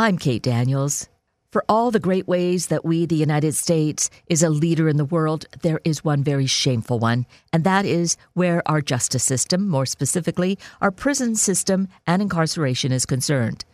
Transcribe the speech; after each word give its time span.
I'm 0.00 0.16
Kate 0.16 0.44
Daniels. 0.44 1.08
For 1.50 1.64
all 1.68 1.90
the 1.90 1.98
great 1.98 2.28
ways 2.28 2.68
that 2.68 2.84
we, 2.84 3.04
the 3.04 3.16
United 3.16 3.56
States, 3.56 4.10
is 4.28 4.44
a 4.44 4.48
leader 4.48 4.88
in 4.88 4.96
the 4.96 5.04
world, 5.04 5.46
there 5.62 5.80
is 5.82 6.04
one 6.04 6.22
very 6.22 6.46
shameful 6.46 7.00
one, 7.00 7.26
and 7.52 7.64
that 7.64 7.84
is 7.84 8.16
where 8.34 8.62
our 8.70 8.80
justice 8.80 9.24
system, 9.24 9.68
more 9.68 9.86
specifically, 9.86 10.56
our 10.80 10.92
prison 10.92 11.34
system 11.34 11.88
and 12.06 12.22
incarceration 12.22 12.92
is 12.92 13.04
concerned. 13.06 13.64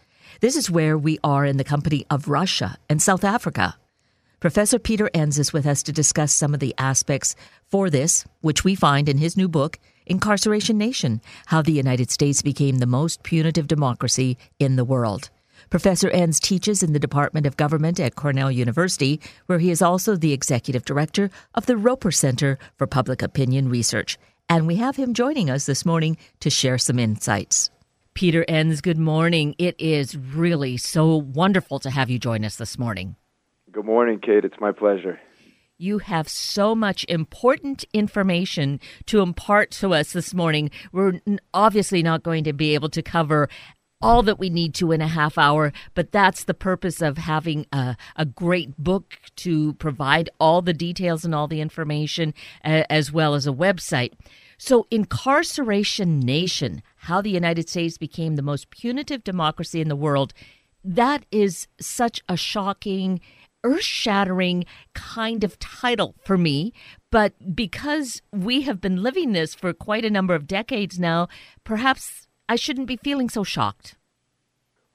This 0.40 0.56
is 0.56 0.70
where 0.70 0.96
we 0.96 1.18
are 1.22 1.44
in 1.44 1.58
the 1.58 1.62
company 1.62 2.06
of 2.08 2.26
Russia 2.26 2.78
and 2.88 3.02
South 3.02 3.22
Africa. 3.22 3.76
Professor 4.40 4.78
Peter 4.78 5.10
Enns 5.12 5.38
is 5.38 5.52
with 5.52 5.66
us 5.66 5.82
to 5.82 5.92
discuss 5.92 6.32
some 6.32 6.54
of 6.54 6.60
the 6.60 6.74
aspects 6.78 7.36
for 7.68 7.90
this, 7.90 8.24
which 8.40 8.64
we 8.64 8.74
find 8.74 9.10
in 9.10 9.18
his 9.18 9.36
new 9.36 9.46
book, 9.46 9.78
Incarceration 10.06 10.78
Nation 10.78 11.20
How 11.46 11.60
the 11.60 11.72
United 11.72 12.10
States 12.10 12.40
Became 12.40 12.78
the 12.78 12.86
Most 12.86 13.24
Punitive 13.24 13.66
Democracy 13.66 14.38
in 14.58 14.76
the 14.76 14.86
World. 14.86 15.28
Professor 15.74 16.08
Enns 16.10 16.38
teaches 16.38 16.84
in 16.84 16.92
the 16.92 17.00
Department 17.00 17.46
of 17.46 17.56
Government 17.56 17.98
at 17.98 18.14
Cornell 18.14 18.48
University, 18.48 19.20
where 19.46 19.58
he 19.58 19.72
is 19.72 19.82
also 19.82 20.14
the 20.14 20.32
executive 20.32 20.84
director 20.84 21.30
of 21.56 21.66
the 21.66 21.76
Roper 21.76 22.12
Center 22.12 22.60
for 22.76 22.86
Public 22.86 23.22
Opinion 23.22 23.68
Research. 23.68 24.16
And 24.48 24.68
we 24.68 24.76
have 24.76 24.94
him 24.94 25.14
joining 25.14 25.50
us 25.50 25.66
this 25.66 25.84
morning 25.84 26.16
to 26.38 26.48
share 26.48 26.78
some 26.78 27.00
insights. 27.00 27.70
Peter 28.14 28.44
Enns, 28.46 28.82
good 28.82 28.98
morning. 28.98 29.56
It 29.58 29.74
is 29.80 30.16
really 30.16 30.76
so 30.76 31.16
wonderful 31.16 31.80
to 31.80 31.90
have 31.90 32.08
you 32.08 32.20
join 32.20 32.44
us 32.44 32.54
this 32.54 32.78
morning. 32.78 33.16
Good 33.72 33.84
morning, 33.84 34.20
Kate. 34.20 34.44
It's 34.44 34.60
my 34.60 34.70
pleasure. 34.70 35.18
You 35.76 35.98
have 35.98 36.28
so 36.28 36.76
much 36.76 37.04
important 37.08 37.84
information 37.92 38.78
to 39.06 39.22
impart 39.22 39.72
to 39.72 39.92
us 39.92 40.12
this 40.12 40.32
morning. 40.32 40.70
We're 40.92 41.20
obviously 41.52 42.00
not 42.00 42.22
going 42.22 42.44
to 42.44 42.52
be 42.52 42.74
able 42.74 42.90
to 42.90 43.02
cover 43.02 43.48
all 44.04 44.22
that 44.22 44.38
we 44.38 44.50
need 44.50 44.74
to 44.74 44.92
in 44.92 45.00
a 45.00 45.08
half 45.08 45.38
hour, 45.38 45.72
but 45.94 46.12
that's 46.12 46.44
the 46.44 46.54
purpose 46.54 47.00
of 47.00 47.18
having 47.18 47.66
a, 47.72 47.96
a 48.16 48.24
great 48.24 48.76
book 48.76 49.18
to 49.36 49.72
provide 49.74 50.28
all 50.38 50.60
the 50.62 50.74
details 50.74 51.24
and 51.24 51.34
all 51.34 51.48
the 51.48 51.60
information, 51.60 52.34
as 52.62 53.10
well 53.10 53.34
as 53.34 53.46
a 53.46 53.52
website. 53.52 54.12
So, 54.58 54.86
Incarceration 54.90 56.20
Nation 56.20 56.82
How 56.96 57.20
the 57.20 57.30
United 57.30 57.68
States 57.68 57.98
Became 57.98 58.36
the 58.36 58.42
Most 58.42 58.70
Punitive 58.70 59.24
Democracy 59.24 59.80
in 59.80 59.88
the 59.88 59.96
World 59.96 60.32
that 60.84 61.24
is 61.30 61.66
such 61.80 62.22
a 62.28 62.36
shocking, 62.36 63.20
earth 63.64 63.82
shattering 63.82 64.66
kind 64.92 65.42
of 65.42 65.58
title 65.58 66.14
for 66.24 66.36
me. 66.36 66.74
But 67.10 67.56
because 67.56 68.20
we 68.30 68.62
have 68.62 68.80
been 68.80 69.02
living 69.02 69.32
this 69.32 69.54
for 69.54 69.72
quite 69.72 70.04
a 70.04 70.10
number 70.10 70.34
of 70.34 70.46
decades 70.46 70.98
now, 70.98 71.28
perhaps 71.64 72.28
I 72.48 72.56
shouldn't 72.56 72.86
be 72.86 72.96
feeling 72.96 73.28
so 73.28 73.44
shocked. 73.44 73.96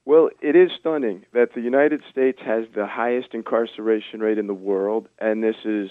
Well, 0.04 0.30
it 0.40 0.56
is 0.56 0.70
stunning 0.78 1.26
that 1.32 1.54
the 1.54 1.60
United 1.60 2.02
States 2.10 2.40
has 2.44 2.64
the 2.74 2.86
highest 2.86 3.28
incarceration 3.32 4.20
rate 4.20 4.38
in 4.38 4.46
the 4.46 4.54
world, 4.54 5.08
and 5.18 5.42
this 5.42 5.56
is 5.64 5.90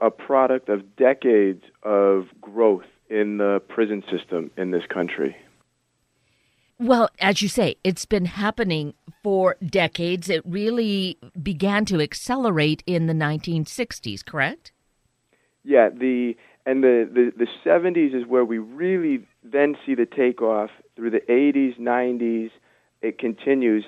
a 0.00 0.10
product 0.10 0.68
of 0.68 0.96
decades 0.96 1.64
of 1.82 2.26
growth 2.40 2.86
in 3.08 3.38
the 3.38 3.60
prison 3.68 4.02
system 4.10 4.50
in 4.56 4.70
this 4.70 4.84
country. 4.86 5.36
Well, 6.78 7.08
as 7.20 7.40
you 7.40 7.48
say, 7.48 7.76
it's 7.84 8.04
been 8.04 8.26
happening 8.26 8.94
for 9.22 9.56
decades. 9.64 10.28
It 10.28 10.42
really 10.44 11.18
began 11.40 11.84
to 11.86 12.00
accelerate 12.00 12.82
in 12.86 13.06
the 13.06 13.12
1960s, 13.12 14.24
correct? 14.24 14.72
Yeah, 15.62 15.88
the 15.88 16.36
and 16.66 16.82
the, 16.82 17.08
the, 17.12 17.44
the 17.44 17.46
70s 17.64 18.14
is 18.14 18.26
where 18.26 18.44
we 18.44 18.58
really 18.58 19.26
then 19.44 19.76
see 19.84 19.94
the 19.94 20.06
takeoff 20.06 20.70
through 20.96 21.10
the 21.10 21.20
80s, 21.20 21.78
90s. 21.78 22.50
It 23.02 23.18
continues. 23.18 23.84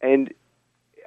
And 0.00 0.32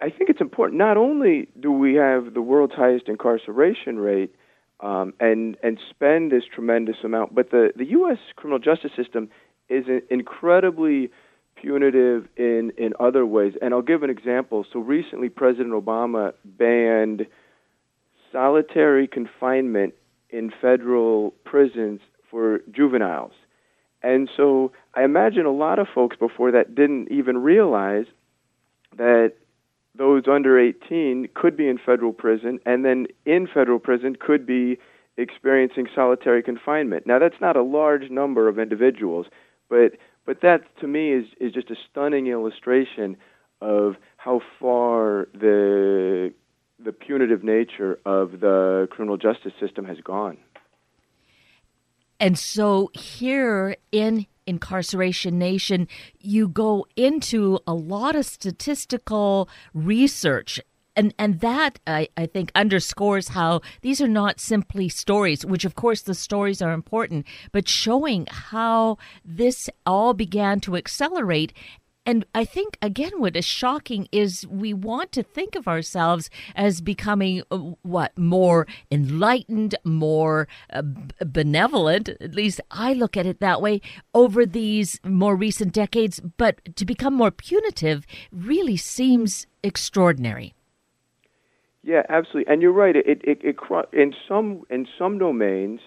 I 0.01 0.09
think 0.09 0.29
it's 0.29 0.41
important. 0.41 0.77
Not 0.77 0.97
only 0.97 1.47
do 1.59 1.71
we 1.71 1.95
have 1.95 2.33
the 2.33 2.41
world's 2.41 2.73
highest 2.73 3.07
incarceration 3.07 3.97
rate 3.97 4.35
um, 4.81 5.13
and, 5.19 5.57
and 5.63 5.79
spend 5.89 6.31
this 6.31 6.43
tremendous 6.53 6.97
amount, 7.03 7.33
but 7.33 7.51
the, 7.51 7.71
the 7.75 7.85
U.S. 7.85 8.17
criminal 8.35 8.59
justice 8.59 8.91
system 8.95 9.29
is 9.69 9.85
incredibly 10.09 11.09
punitive 11.55 12.27
in, 12.35 12.71
in 12.77 12.93
other 12.99 13.25
ways. 13.25 13.53
And 13.61 13.73
I'll 13.73 13.81
give 13.81 14.03
an 14.03 14.09
example. 14.09 14.65
So 14.71 14.79
recently, 14.79 15.29
President 15.29 15.71
Obama 15.71 16.33
banned 16.43 17.25
solitary 18.31 19.07
confinement 19.07 19.93
in 20.29 20.51
federal 20.61 21.31
prisons 21.45 22.01
for 22.29 22.59
juveniles. 22.71 23.31
And 24.05 24.29
so 24.37 24.71
I 24.93 25.03
imagine 25.03 25.47
a 25.47 25.51
lot 25.51 25.79
of 25.79 25.87
folks 25.93 26.15
before 26.15 26.51
that 26.51 26.75
didn't 26.75 27.11
even 27.11 27.39
realize 27.39 28.05
that 28.95 29.33
those 29.97 30.25
under 30.31 30.59
18 30.59 31.29
could 31.33 31.57
be 31.57 31.67
in 31.67 31.79
federal 31.83 32.13
prison 32.13 32.59
and 32.67 32.85
then 32.85 33.07
in 33.25 33.47
federal 33.51 33.79
prison 33.79 34.15
could 34.15 34.45
be 34.45 34.77
experiencing 35.17 35.87
solitary 35.95 36.43
confinement. 36.43 37.07
Now 37.07 37.17
that's 37.17 37.41
not 37.41 37.55
a 37.55 37.63
large 37.63 38.11
number 38.11 38.47
of 38.47 38.59
individuals, 38.59 39.25
but 39.69 39.93
but 40.23 40.41
that 40.41 40.61
to 40.81 40.87
me 40.87 41.11
is 41.11 41.25
is 41.41 41.51
just 41.51 41.71
a 41.71 41.75
stunning 41.89 42.27
illustration 42.27 43.17
of 43.59 43.95
how 44.17 44.39
far 44.59 45.27
the 45.33 46.31
the 46.77 46.91
punitive 46.91 47.43
nature 47.43 47.97
of 48.05 48.39
the 48.39 48.87
criminal 48.91 49.17
justice 49.17 49.53
system 49.59 49.85
has 49.85 49.97
gone. 50.03 50.37
And 52.19 52.37
so 52.37 52.89
here 52.93 53.75
in 53.91 54.25
Incarceration 54.47 55.37
Nation, 55.37 55.87
you 56.19 56.47
go 56.47 56.85
into 56.95 57.59
a 57.65 57.73
lot 57.73 58.15
of 58.15 58.25
statistical 58.25 59.49
research. 59.73 60.59
And, 60.95 61.13
and 61.19 61.41
that, 61.41 61.79
I, 61.85 62.07
I 62.15 62.25
think, 62.25 62.51
underscores 62.55 63.29
how 63.29 63.61
these 63.81 63.99
are 63.99 64.07
not 64.07 64.39
simply 64.39 64.87
stories, 64.87 65.45
which, 65.45 65.65
of 65.65 65.75
course, 65.75 66.01
the 66.01 66.13
stories 66.13 66.61
are 66.61 66.71
important, 66.71 67.25
but 67.51 67.67
showing 67.67 68.27
how 68.29 68.97
this 69.25 69.69
all 69.85 70.13
began 70.13 70.61
to 70.61 70.77
accelerate 70.77 71.51
and 72.05 72.25
I 72.35 72.45
think, 72.45 72.77
again, 72.81 73.13
what 73.17 73.35
is 73.35 73.45
shocking 73.45 74.07
is 74.11 74.45
we 74.47 74.73
want 74.73 75.11
to 75.13 75.23
think 75.23 75.55
of 75.55 75.67
ourselves 75.67 76.29
as 76.55 76.79
becoming 76.79 77.41
uh, 77.49 77.57
what? 77.81 78.15
More 78.17 78.67
enlightened, 78.91 79.75
more 79.83 80.47
uh, 80.71 80.83
benevolent. 81.25 82.09
At 82.09 82.35
least 82.35 82.61
I 82.69 82.93
look 82.93 83.17
at 83.17 83.25
it 83.25 83.39
that 83.39 83.61
way 83.61 83.81
over 84.13 84.45
these 84.45 84.99
more 85.03 85.35
recent 85.35 85.73
decades. 85.73 86.19
But 86.19 86.75
to 86.75 86.85
become 86.85 87.15
more 87.15 87.31
punitive 87.31 88.05
really 88.31 88.77
seems 88.77 89.47
extraordinary. 89.63 90.53
Yeah, 91.81 92.03
absolutely. 92.09 92.51
And 92.51 92.61
you're 92.61 92.71
right. 92.71 92.95
It, 92.95 93.21
it, 93.23 93.41
it, 93.43 93.57
in 93.93 94.13
some 94.27 94.63
in 94.69 94.87
some 94.97 95.17
domains, 95.17 95.79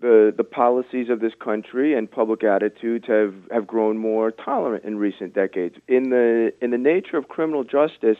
the 0.00 0.32
the 0.36 0.44
policies 0.44 1.08
of 1.08 1.20
this 1.20 1.32
country 1.42 1.96
and 1.96 2.10
public 2.10 2.44
attitudes 2.44 3.06
have 3.08 3.34
have 3.50 3.66
grown 3.66 3.96
more 3.96 4.30
tolerant 4.30 4.84
in 4.84 4.98
recent 4.98 5.34
decades. 5.34 5.76
In 5.88 6.10
the 6.10 6.52
in 6.60 6.70
the 6.70 6.78
nature 6.78 7.16
of 7.16 7.28
criminal 7.28 7.64
justice, 7.64 8.18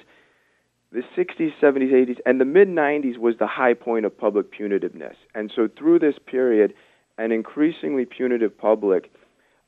the 0.93 1.03
60s, 1.17 1.53
70s, 1.61 1.93
80s, 1.93 2.19
and 2.25 2.41
the 2.41 2.45
mid 2.45 2.69
90s 2.69 3.19
was 3.19 3.35
the 3.39 3.47
high 3.47 3.75
point 3.75 4.07
of 4.07 4.17
public 4.17 4.53
punitiveness. 4.53 5.17
And 5.35 5.53
so 5.55 5.69
through 5.69 5.99
this 5.99 6.15
period, 6.25 6.73
an 7.19 7.33
increasingly 7.33 8.07
punitive 8.07 8.57
public, 8.57 9.13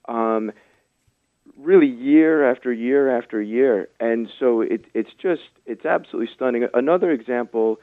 um, 0.06 0.52
really 1.58 1.86
year 1.86 2.50
after 2.50 2.72
year 2.72 3.16
after 3.16 3.42
year. 3.42 3.88
And 4.00 4.28
so 4.38 4.62
it, 4.62 4.86
it's 4.94 5.10
just 5.20 5.42
it's 5.66 5.84
absolutely 5.84 6.32
stunning. 6.34 6.66
Another 6.72 7.10
example 7.10 7.78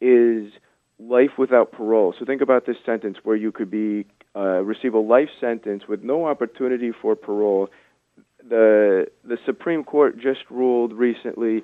is 0.00 0.52
life 1.00 1.38
without 1.38 1.72
parole. 1.72 2.14
So 2.18 2.24
think 2.24 2.42
about 2.42 2.66
this 2.66 2.76
sentence 2.84 3.18
where 3.22 3.36
you 3.36 3.52
could 3.52 3.70
be 3.70 4.06
uh, 4.36 4.62
receive 4.62 4.94
a 4.94 4.98
life 4.98 5.28
sentence 5.40 5.84
with 5.88 6.02
no 6.02 6.26
opportunity 6.26 6.92
for 6.92 7.16
parole. 7.16 7.68
The 8.46 9.06
the 9.24 9.38
Supreme 9.46 9.84
Court 9.84 10.16
just 10.16 10.40
ruled 10.50 10.92
recently, 10.92 11.62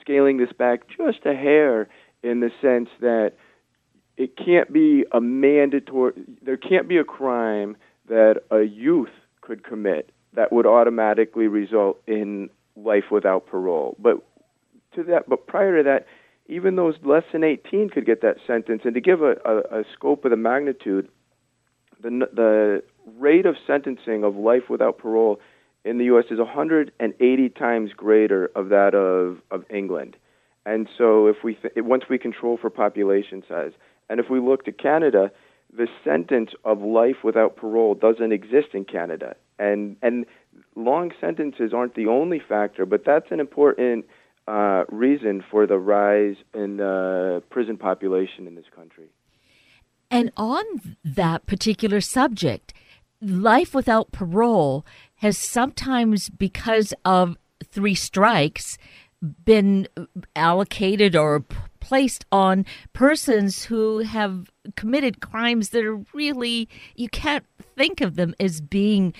scaling 0.00 0.38
this 0.38 0.52
back 0.52 0.82
just 0.88 1.24
a 1.24 1.34
hair 1.34 1.88
in 2.22 2.40
the 2.40 2.50
sense 2.60 2.88
that 3.00 3.32
it 4.16 4.36
can't 4.36 4.72
be 4.72 5.04
a 5.12 5.20
mandatory. 5.20 6.12
There 6.42 6.56
can't 6.56 6.88
be 6.88 6.98
a 6.98 7.04
crime 7.04 7.76
that 8.08 8.42
a 8.50 8.62
youth 8.62 9.10
could 9.40 9.64
commit 9.64 10.10
that 10.34 10.52
would 10.52 10.66
automatically 10.66 11.46
result 11.46 12.00
in 12.06 12.50
life 12.76 13.04
without 13.10 13.46
parole. 13.46 13.96
But 13.98 14.24
to 14.94 15.02
that, 15.04 15.28
but 15.28 15.46
prior 15.46 15.78
to 15.78 15.82
that, 15.84 16.06
even 16.46 16.76
those 16.76 16.94
less 17.04 17.24
than 17.32 17.44
18 17.44 17.90
could 17.90 18.06
get 18.06 18.22
that 18.22 18.36
sentence. 18.46 18.82
And 18.84 18.94
to 18.94 19.00
give 19.00 19.22
a, 19.22 19.36
a, 19.44 19.80
a 19.80 19.84
scope 19.94 20.24
of 20.24 20.30
the 20.30 20.36
magnitude, 20.36 21.08
the, 22.02 22.28
the 22.32 22.82
rate 23.18 23.46
of 23.46 23.56
sentencing 23.66 24.24
of 24.24 24.36
life 24.36 24.68
without 24.68 24.98
parole 24.98 25.40
in 25.84 25.98
the 25.98 26.04
U.S. 26.04 26.26
is 26.30 26.38
180 26.38 27.48
times 27.50 27.90
greater 27.96 28.50
of 28.54 28.68
that 28.68 28.94
of, 28.94 29.38
of 29.50 29.64
England. 29.70 30.16
And 30.64 30.88
so, 30.96 31.26
if 31.26 31.36
we 31.42 31.54
th- 31.54 31.74
once 31.78 32.04
we 32.08 32.18
control 32.18 32.56
for 32.56 32.70
population 32.70 33.42
size, 33.48 33.72
and 34.08 34.20
if 34.20 34.30
we 34.30 34.38
look 34.38 34.64
to 34.66 34.72
Canada, 34.72 35.32
the 35.76 35.88
sentence 36.04 36.50
of 36.64 36.82
life 36.82 37.24
without 37.24 37.56
parole 37.56 37.94
doesn't 37.94 38.32
exist 38.32 38.68
in 38.72 38.84
Canada. 38.84 39.34
And 39.58 39.96
and 40.02 40.24
long 40.76 41.10
sentences 41.20 41.72
aren't 41.74 41.94
the 41.96 42.06
only 42.06 42.40
factor, 42.40 42.86
but 42.86 43.04
that's 43.04 43.30
an 43.30 43.40
important 43.40 44.04
uh, 44.48 44.84
reason 44.88 45.44
for 45.50 45.66
the 45.66 45.78
rise 45.78 46.36
in 46.54 46.76
the 46.78 47.42
prison 47.50 47.76
population 47.76 48.46
in 48.46 48.54
this 48.54 48.64
country. 48.74 49.06
And 50.10 50.30
on 50.36 50.64
that 51.04 51.46
particular 51.46 52.00
subject, 52.00 52.74
life 53.20 53.74
without 53.74 54.12
parole 54.12 54.84
has 55.16 55.38
sometimes, 55.38 56.28
because 56.28 56.92
of 57.04 57.36
three 57.64 57.94
strikes, 57.94 58.76
been 59.44 59.86
allocated 60.34 61.14
or 61.14 61.44
placed 61.80 62.24
on 62.32 62.66
persons 62.92 63.64
who 63.64 64.00
have 64.00 64.50
committed 64.76 65.20
crimes 65.20 65.70
that 65.70 65.84
are 65.84 66.00
really, 66.12 66.68
you 66.96 67.08
can't 67.08 67.44
think 67.76 68.00
of 68.00 68.16
them 68.16 68.34
as 68.40 68.60
being 68.60 69.14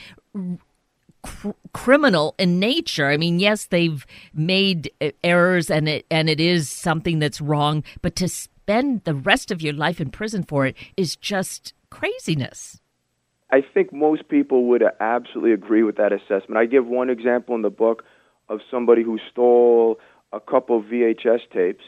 cr- 1.23 1.51
criminal 1.73 2.35
in 2.39 2.59
nature. 2.59 3.09
I 3.09 3.17
mean, 3.17 3.39
yes, 3.39 3.67
they've 3.67 4.07
made 4.35 4.91
errors 5.25 5.71
and 5.71 5.89
it 5.89 6.07
and 6.11 6.29
it 6.29 6.41
is 6.41 6.71
something 6.71 7.19
that's 7.19 7.41
wrong, 7.41 7.85
but 8.03 8.17
to 8.17 8.29
spend 8.29 9.05
the 9.05 9.15
rest 9.15 9.51
of 9.51 9.63
your 9.63 9.73
life 9.73 10.01
in 10.01 10.11
prison 10.11 10.43
for 10.43 10.67
it 10.67 10.77
is 10.97 11.17
just 11.17 11.75
craziness. 11.91 12.81
I 13.51 13.61
think 13.61 13.93
most 13.93 14.29
people 14.29 14.65
would 14.67 14.83
absolutely 14.99 15.53
agree 15.53 15.83
with 15.83 15.97
that 15.97 16.13
assessment. 16.13 16.57
I 16.57 16.65
give 16.65 16.87
one 16.87 17.11
example 17.11 17.55
in 17.55 17.63
the 17.63 17.71
book 17.71 18.03
of 18.49 18.61
somebody 18.71 19.03
who 19.03 19.19
stole 19.31 19.99
a 20.33 20.41
couple 20.41 20.83
VHS 20.83 21.41
tapes. 21.53 21.85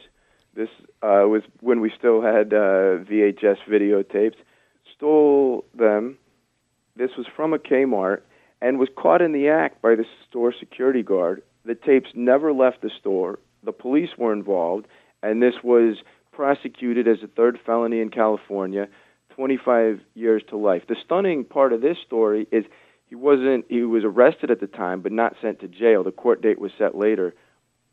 This 0.54 0.68
uh, 1.02 1.24
was 1.26 1.42
when 1.60 1.80
we 1.80 1.90
still 1.96 2.20
had 2.20 2.52
uh, 2.52 3.00
VHS 3.08 3.56
videotapes. 3.68 4.36
Stole 4.94 5.64
them. 5.74 6.18
This 6.96 7.10
was 7.16 7.26
from 7.34 7.54
a 7.54 7.58
Kmart 7.58 8.20
and 8.60 8.78
was 8.78 8.88
caught 8.96 9.22
in 9.22 9.32
the 9.32 9.48
act 9.48 9.82
by 9.82 9.94
the 9.94 10.04
store 10.28 10.52
security 10.58 11.02
guard. 11.02 11.42
The 11.64 11.74
tapes 11.74 12.10
never 12.14 12.52
left 12.52 12.82
the 12.82 12.90
store. 12.98 13.38
The 13.62 13.72
police 13.72 14.10
were 14.18 14.32
involved, 14.32 14.86
and 15.22 15.42
this 15.42 15.54
was 15.62 15.96
prosecuted 16.32 17.08
as 17.08 17.18
a 17.22 17.28
third 17.28 17.58
felony 17.64 18.00
in 18.00 18.10
California, 18.10 18.88
25 19.34 20.00
years 20.14 20.42
to 20.48 20.56
life. 20.56 20.82
The 20.88 20.96
stunning 21.04 21.44
part 21.44 21.72
of 21.72 21.80
this 21.80 21.98
story 22.04 22.46
is 22.50 22.64
he 23.06 23.14
wasn't 23.14 23.66
he 23.68 23.82
was 23.82 24.04
arrested 24.04 24.50
at 24.50 24.60
the 24.60 24.66
time 24.66 25.00
but 25.00 25.12
not 25.12 25.34
sent 25.40 25.60
to 25.60 25.68
jail. 25.68 26.04
The 26.04 26.12
court 26.12 26.42
date 26.42 26.58
was 26.58 26.72
set 26.76 26.96
later. 26.96 27.34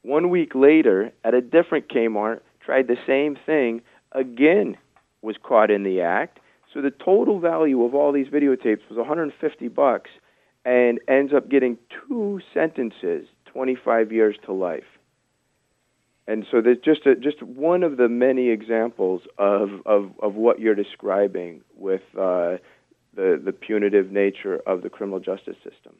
One 0.04 0.30
week 0.30 0.56
later, 0.56 1.12
at 1.24 1.34
a 1.34 1.42
different 1.42 1.90
Kmart, 1.90 2.40
tried 2.60 2.88
the 2.88 2.98
same 3.06 3.38
thing 3.46 3.81
again, 4.12 4.78
was 5.22 5.36
caught 5.42 5.69
in 5.69 5.84
the 5.84 6.02
act. 6.02 6.40
So 6.74 6.81
the 6.81 6.92
total 6.92 7.40
value 7.40 7.84
of 7.84 7.94
all 7.94 8.12
these 8.12 8.28
videotapes 8.28 8.88
was 8.90 8.98
150 8.98 9.68
bucks 9.68 10.10
and 10.66 11.00
ends 11.08 11.34
up 11.34 11.50
getting 11.50 11.78
two 12.08 12.40
sentences, 12.54 13.28
25 13.46 14.12
years 14.12 14.36
to 14.46 14.54
life. 14.54 14.84
And 16.28 16.46
so 16.52 16.62
there's 16.62 16.78
just 16.78 17.06
a, 17.06 17.16
just 17.16 17.42
one 17.42 17.84
of 17.84 17.98
the 17.98 18.08
many 18.08 18.50
examples 18.50 19.24
of, 19.38 19.69
of, 19.86 20.12
of 20.22 20.36
what 20.36 20.60
you're 20.60 20.75
describing 20.75 21.62
with 21.75 22.02
uh, 22.13 22.58
the, 23.13 23.42
the 23.44 23.52
punitive 23.52 24.12
nature 24.12 24.58
of 24.68 24.81
the 24.84 24.90
criminal 24.90 25.19
justice 25.19 25.58
system. 25.63 25.96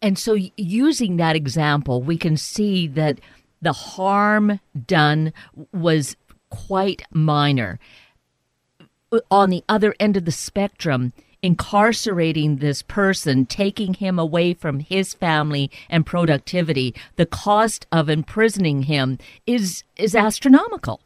And 0.00 0.18
so, 0.18 0.36
using 0.56 1.16
that 1.16 1.34
example, 1.34 2.02
we 2.02 2.18
can 2.18 2.36
see 2.36 2.86
that 2.88 3.20
the 3.62 3.72
harm 3.72 4.60
done 4.86 5.32
was 5.72 6.16
quite 6.50 7.02
minor. 7.10 7.78
On 9.30 9.50
the 9.50 9.64
other 9.68 9.94
end 9.98 10.16
of 10.16 10.24
the 10.24 10.32
spectrum, 10.32 11.12
incarcerating 11.44 12.56
this 12.56 12.80
person, 12.80 13.44
taking 13.44 13.92
him 13.92 14.18
away 14.18 14.54
from 14.54 14.80
his 14.80 15.12
family 15.12 15.70
and 15.90 16.06
productivity, 16.06 16.94
the 17.16 17.26
cost 17.26 17.86
of 17.92 18.08
imprisoning 18.08 18.84
him 18.84 19.18
is 19.46 19.84
is 19.96 20.16
astronomical. 20.16 21.00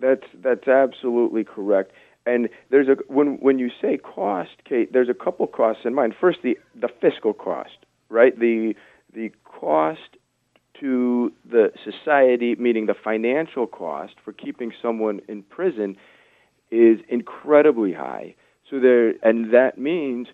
That's 0.00 0.26
that's 0.34 0.68
absolutely 0.68 1.44
correct. 1.44 1.92
And 2.26 2.50
there's 2.70 2.88
a 2.88 2.96
when 3.08 3.38
when 3.40 3.58
you 3.58 3.70
say 3.80 3.96
cost, 3.96 4.50
Kate, 4.68 4.92
there's 4.92 5.08
a 5.08 5.14
couple 5.14 5.46
costs 5.46 5.86
in 5.86 5.94
mind. 5.94 6.14
First, 6.20 6.40
the 6.42 6.58
the 6.74 6.88
fiscal 7.00 7.32
cost, 7.32 7.78
right? 8.10 8.38
The 8.38 8.74
the 9.14 9.32
cost 9.44 10.18
to 10.80 11.32
the 11.48 11.72
society, 11.82 12.54
meaning 12.56 12.84
the 12.84 12.94
financial 12.94 13.66
cost 13.66 14.14
for 14.22 14.32
keeping 14.34 14.72
someone 14.82 15.20
in 15.26 15.42
prison, 15.42 15.96
is 16.70 16.98
incredibly 17.08 17.94
high. 17.94 18.34
So 18.70 18.80
there, 18.80 19.14
and 19.22 19.52
that 19.52 19.78
means 19.78 20.28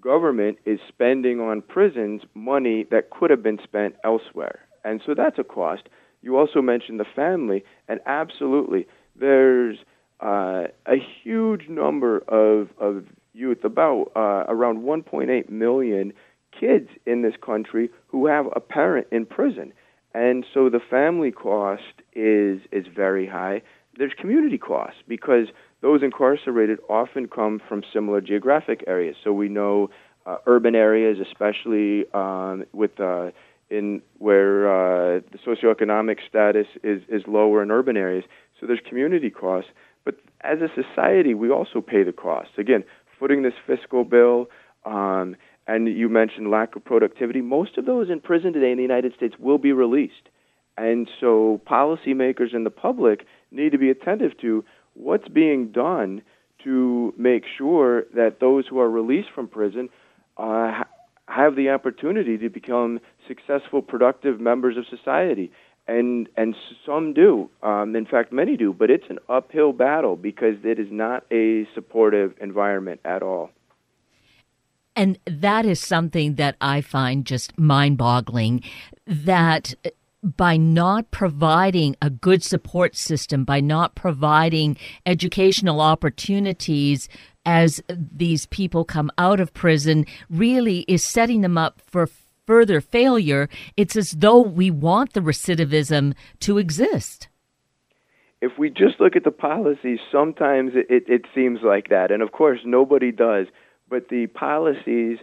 government 0.00 0.58
is 0.64 0.80
spending 0.88 1.40
on 1.40 1.62
prisons 1.62 2.22
money 2.34 2.86
that 2.90 3.10
could 3.10 3.30
have 3.30 3.42
been 3.42 3.58
spent 3.62 3.96
elsewhere. 4.04 4.60
And 4.84 5.00
so 5.04 5.14
that's 5.14 5.38
a 5.38 5.44
cost. 5.44 5.82
You 6.22 6.36
also 6.36 6.60
mentioned 6.60 7.00
the 7.00 7.06
family, 7.16 7.64
and 7.88 8.00
absolutely, 8.06 8.86
there's 9.18 9.78
uh, 10.20 10.64
a 10.86 10.96
huge 11.22 11.68
number 11.68 12.18
of, 12.28 12.68
of 12.78 13.04
youth, 13.32 13.64
about 13.64 14.10
uh, 14.16 14.44
around 14.48 14.78
1.8 14.78 15.48
million 15.48 16.12
kids 16.58 16.88
in 17.06 17.22
this 17.22 17.34
country 17.44 17.90
who 18.08 18.26
have 18.26 18.46
a 18.54 18.60
parent 18.60 19.06
in 19.10 19.24
prison. 19.24 19.72
And 20.12 20.44
so 20.52 20.68
the 20.68 20.80
family 20.80 21.30
cost 21.30 22.02
is 22.14 22.60
is 22.72 22.86
very 22.94 23.26
high. 23.26 23.62
There's 23.96 24.12
community 24.18 24.58
costs 24.58 24.98
because 25.06 25.46
those 25.82 26.02
incarcerated 26.02 26.78
often 26.88 27.26
come 27.28 27.60
from 27.68 27.82
similar 27.92 28.20
geographic 28.20 28.84
areas. 28.86 29.16
So 29.22 29.32
we 29.32 29.48
know 29.48 29.90
uh, 30.26 30.36
urban 30.46 30.74
areas, 30.74 31.18
especially 31.20 32.04
um, 32.12 32.64
with 32.72 32.98
uh, 33.00 33.30
in 33.70 34.02
where 34.18 34.68
uh, 34.68 35.20
the 35.32 35.38
socioeconomic 35.38 36.18
status 36.28 36.66
is 36.82 37.02
is 37.08 37.22
lower 37.26 37.62
in 37.62 37.70
urban 37.70 37.96
areas. 37.96 38.24
So 38.58 38.66
there's 38.66 38.80
community 38.86 39.30
costs. 39.30 39.70
But 40.04 40.16
as 40.42 40.58
a 40.60 40.68
society, 40.74 41.34
we 41.34 41.50
also 41.50 41.80
pay 41.80 42.02
the 42.02 42.12
costs. 42.12 42.52
Again, 42.58 42.84
footing 43.18 43.42
this 43.42 43.54
fiscal 43.66 44.04
bill. 44.04 44.46
Um, 44.84 45.36
and 45.66 45.86
you 45.86 46.08
mentioned 46.08 46.50
lack 46.50 46.74
of 46.74 46.84
productivity. 46.84 47.42
Most 47.42 47.78
of 47.78 47.86
those 47.86 48.10
in 48.10 48.20
prison 48.20 48.52
today 48.52 48.72
in 48.72 48.76
the 48.76 48.82
United 48.82 49.14
States 49.14 49.34
will 49.38 49.58
be 49.58 49.72
released. 49.72 50.28
And 50.76 51.08
so 51.20 51.60
policymakers 51.64 52.54
and 52.54 52.64
the 52.64 52.70
public 52.70 53.26
need 53.52 53.70
to 53.72 53.78
be 53.78 53.90
attentive 53.90 54.32
to 54.40 54.64
what's 55.00 55.28
being 55.28 55.72
done 55.72 56.22
to 56.64 57.14
make 57.16 57.44
sure 57.56 58.04
that 58.14 58.40
those 58.40 58.66
who 58.66 58.78
are 58.78 58.90
released 58.90 59.28
from 59.34 59.48
prison 59.48 59.88
uh, 60.36 60.84
have 61.26 61.56
the 61.56 61.70
opportunity 61.70 62.36
to 62.38 62.48
become 62.48 63.00
successful, 63.26 63.82
productive 63.82 64.40
members 64.40 64.76
of 64.76 64.84
society. 64.86 65.50
And 65.88 66.28
and 66.36 66.54
some 66.86 67.14
do. 67.14 67.50
Um, 67.62 67.96
in 67.96 68.06
fact, 68.06 68.32
many 68.32 68.56
do. 68.56 68.72
But 68.72 68.90
it's 68.90 69.06
an 69.08 69.18
uphill 69.28 69.72
battle 69.72 70.14
because 70.14 70.56
it 70.62 70.78
is 70.78 70.86
not 70.90 71.24
a 71.32 71.66
supportive 71.74 72.34
environment 72.40 73.00
at 73.04 73.22
all. 73.22 73.50
And 74.94 75.18
that 75.26 75.64
is 75.64 75.80
something 75.80 76.34
that 76.34 76.56
I 76.60 76.80
find 76.80 77.24
just 77.24 77.58
mind 77.58 77.96
boggling 77.96 78.62
that 79.06 79.74
by 80.22 80.56
not 80.56 81.10
providing 81.10 81.96
a 82.02 82.10
good 82.10 82.42
support 82.42 82.96
system, 82.96 83.44
by 83.44 83.60
not 83.60 83.94
providing 83.94 84.76
educational 85.06 85.80
opportunities 85.80 87.08
as 87.46 87.82
these 87.88 88.46
people 88.46 88.84
come 88.84 89.10
out 89.16 89.40
of 89.40 89.54
prison, 89.54 90.04
really 90.28 90.80
is 90.80 91.04
setting 91.04 91.40
them 91.40 91.56
up 91.56 91.80
for 91.80 92.08
further 92.46 92.80
failure. 92.80 93.48
It's 93.76 93.96
as 93.96 94.10
though 94.12 94.40
we 94.40 94.70
want 94.70 95.12
the 95.14 95.20
recidivism 95.20 96.14
to 96.40 96.58
exist. 96.58 97.28
If 98.42 98.58
we 98.58 98.70
just 98.70 99.00
look 99.00 99.16
at 99.16 99.24
the 99.24 99.30
policies, 99.30 99.98
sometimes 100.10 100.72
it, 100.74 101.04
it, 101.06 101.26
seems 101.34 101.60
like 101.62 101.90
that. 101.90 102.10
And 102.10 102.22
of 102.22 102.32
course, 102.32 102.60
nobody 102.64 103.12
does. 103.12 103.46
But 103.88 104.08
the 104.08 104.26
policies 104.28 105.18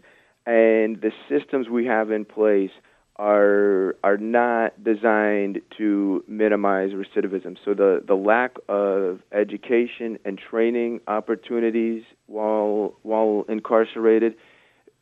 and 0.45 1.01
the 1.01 1.11
systems 1.27 1.67
we 1.67 1.85
have 1.85 2.11
in 2.11 2.25
place 2.25 2.71
are 3.19 3.95
are 4.03 4.17
not 4.17 4.83
designed 4.83 5.61
to 5.77 6.23
minimize 6.27 6.91
recidivism. 6.91 7.57
So 7.65 7.73
the, 7.73 8.03
the 8.05 8.15
lack 8.15 8.57
of 8.69 9.19
education 9.31 10.19
and 10.23 10.39
training 10.39 11.01
opportunities 11.07 12.03
while 12.27 12.93
while 13.03 13.45
incarcerated. 13.49 14.35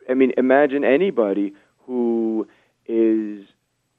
I 0.09 0.13
mean, 0.13 0.31
imagine 0.37 0.83
anybody 0.83 1.53
who 1.85 2.47
is 2.87 3.45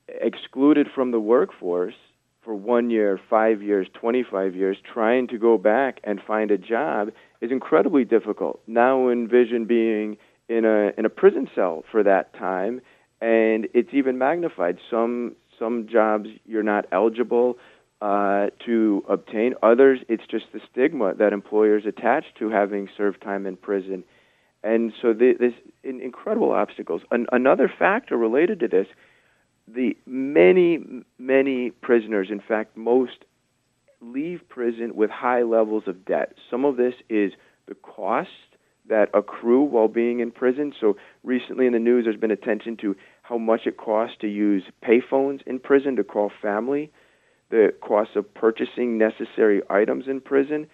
excluded 0.08 0.87
from 0.94 1.11
the 1.11 1.20
workforce 1.20 1.94
for 2.42 2.54
one 2.54 2.90
year, 2.90 3.20
five 3.28 3.61
years, 3.61 3.88
25 3.94 4.54
years, 4.54 4.76
trying 4.92 5.26
to 5.28 5.37
go 5.37 5.58
back 5.58 6.00
and 6.04 6.20
find 6.25 6.52
a 6.52 6.56
job 6.56 7.08
is 7.40 7.50
incredibly 7.50 8.04
difficult. 8.04 8.61
Now 8.68 9.08
envision 9.08 9.66
being 9.66 10.16
in 10.49 10.64
a 10.64 10.92
in 10.96 11.04
a 11.04 11.11
prison 11.11 11.49
cell 11.54 11.85
for 11.90 12.02
that 12.02 12.32
time 12.35 12.80
and 13.20 13.68
it's 13.75 13.90
even 13.92 14.18
magnified. 14.18 14.78
Some 14.90 15.37
some 15.58 15.88
jobs 15.90 16.28
you're 16.44 16.62
not 16.62 16.87
eligible 16.92 17.56
uh, 18.02 18.49
to 18.66 19.04
obtain. 19.08 19.54
Others, 19.62 20.00
it's 20.08 20.26
just 20.30 20.44
the 20.52 20.61
stigma 20.70 21.14
that 21.14 21.32
employers 21.32 21.85
attach 21.87 22.25
to 22.38 22.50
having 22.50 22.88
served 22.96 23.23
time 23.23 23.46
in 23.46 23.56
prison. 23.56 24.04
And 24.62 24.92
so 25.00 25.12
the, 25.12 25.35
this 25.38 25.54
incredible 25.82 26.52
obstacles. 26.52 27.02
An, 27.11 27.26
another 27.32 27.73
factor 27.78 28.16
related 28.16 28.61
to 28.61 28.68
this, 28.68 28.87
the 29.68 29.96
many 30.06 30.80
many 31.18 31.70
prisoners, 31.70 32.28
in 32.30 32.40
fact, 32.40 32.76
most, 32.76 33.25
leave 34.00 34.40
prison 34.49 34.94
with 34.94 35.11
high 35.11 35.42
levels 35.42 35.85
of 35.87 36.04
debt. 36.04 36.35
Some 36.50 36.64
of 36.64 36.76
this 36.76 36.94
is 37.08 37.32
the 37.66 37.75
costs 37.75 38.32
that 38.88 39.11
accrue 39.14 39.62
while 39.62 39.88
being 39.88 40.21
in 40.21 40.31
prison. 40.31 40.73
So 40.81 40.97
recently 41.25 41.66
in 41.66 41.73
the 41.73 41.78
news, 41.78 42.05
there's 42.05 42.16
been 42.16 42.31
attention 42.31 42.76
to 42.78 42.97
how 43.23 43.38
much 43.38 43.62
it 43.66 43.76
costs 43.76 44.16
to 44.21 44.28
use 44.28 44.62
payphones 44.85 45.43
in 45.47 45.59
prison 45.59 45.97
to 45.97 46.05
call 46.05 46.31
family, 46.40 46.90
the 47.50 47.73
cost 47.81 48.11
of 48.16 48.33
purchasing 48.35 48.99
necessary 48.99 49.62
items 49.69 50.05
in 50.09 50.21
prison. 50.21 50.66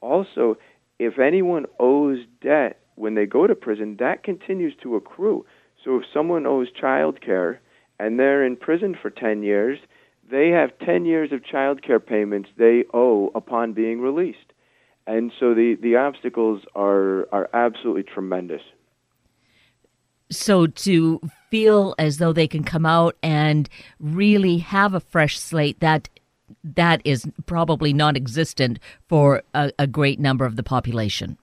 Also, 0.00 0.56
if 0.98 1.18
anyone 1.18 1.66
owes 1.78 2.18
debt 2.40 2.80
when 2.96 3.14
they 3.14 3.26
go 3.26 3.46
to 3.46 3.54
prison, 3.54 3.96
that 4.00 4.22
continues 4.22 4.74
to 4.82 4.96
accrue. 4.96 5.44
So 5.84 5.96
if 5.96 6.04
someone 6.12 6.46
owes 6.46 6.68
child 6.70 7.20
care 7.20 7.60
and 8.00 8.18
they're 8.18 8.44
in 8.44 8.56
prison 8.56 8.96
for 9.00 9.10
10 9.10 9.42
years, 9.42 9.78
they 10.30 10.48
have 10.50 10.78
10 10.84 11.04
years 11.04 11.32
of 11.32 11.44
child 11.44 11.82
care 11.82 12.00
payments 12.00 12.50
they 12.58 12.84
owe 12.92 13.30
upon 13.34 13.72
being 13.72 14.00
released. 14.00 14.47
And 15.08 15.32
so 15.40 15.54
the, 15.54 15.74
the 15.80 15.96
obstacles 15.96 16.60
are, 16.74 17.26
are 17.32 17.48
absolutely 17.54 18.02
tremendous. 18.02 18.60
So 20.30 20.66
to 20.66 21.20
feel 21.50 21.94
as 21.98 22.18
though 22.18 22.34
they 22.34 22.46
can 22.46 22.62
come 22.62 22.84
out 22.84 23.16
and 23.22 23.70
really 23.98 24.58
have 24.58 24.92
a 24.92 25.00
fresh 25.00 25.38
slate, 25.38 25.80
that 25.80 26.10
that 26.62 27.00
is 27.04 27.26
probably 27.46 27.94
non-existent 27.94 28.78
for 29.08 29.42
a, 29.54 29.72
a 29.78 29.86
great 29.86 30.20
number 30.20 30.44
of 30.44 30.56
the 30.56 30.62
population. 30.62 31.38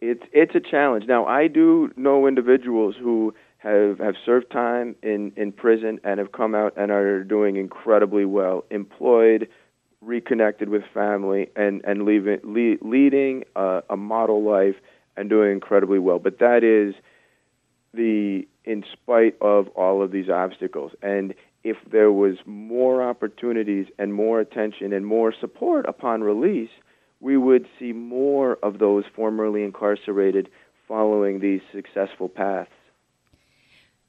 It's 0.00 0.22
it's 0.32 0.54
a 0.54 0.60
challenge. 0.60 1.04
Now 1.08 1.26
I 1.26 1.48
do 1.48 1.92
know 1.96 2.28
individuals 2.28 2.94
who 3.00 3.34
have 3.58 3.98
have 3.98 4.14
served 4.24 4.50
time 4.50 4.94
in 5.02 5.32
in 5.36 5.52
prison 5.52 6.00
and 6.04 6.18
have 6.18 6.32
come 6.32 6.54
out 6.54 6.72
and 6.76 6.90
are 6.92 7.24
doing 7.24 7.56
incredibly 7.56 8.24
well, 8.24 8.64
employed, 8.70 9.48
reconnected 10.02 10.68
with 10.68 10.82
family, 10.92 11.48
and 11.56 11.82
and 11.84 12.04
leaving, 12.04 12.40
le- 12.42 12.86
leading 12.86 13.44
a, 13.56 13.82
a 13.90 13.96
model 13.96 14.42
life 14.42 14.76
and 15.16 15.30
doing 15.30 15.52
incredibly 15.52 15.98
well. 15.98 16.18
But 16.18 16.38
that 16.38 16.64
is 16.64 16.94
the 17.94 18.46
in 18.64 18.84
spite 18.92 19.36
of 19.40 19.68
all 19.68 20.02
of 20.02 20.12
these 20.12 20.28
obstacles. 20.28 20.92
And 21.02 21.34
if 21.64 21.76
there 21.90 22.12
was 22.12 22.36
more 22.46 23.02
opportunities 23.02 23.86
and 23.98 24.14
more 24.14 24.40
attention 24.40 24.92
and 24.92 25.06
more 25.06 25.32
support 25.38 25.86
upon 25.88 26.22
release, 26.22 26.70
we 27.20 27.36
would 27.36 27.66
see 27.78 27.92
more 27.92 28.58
of 28.62 28.78
those 28.78 29.04
formerly 29.14 29.62
incarcerated 29.62 30.48
following 30.88 31.40
these 31.40 31.60
successful 31.72 32.28
paths. 32.28 32.70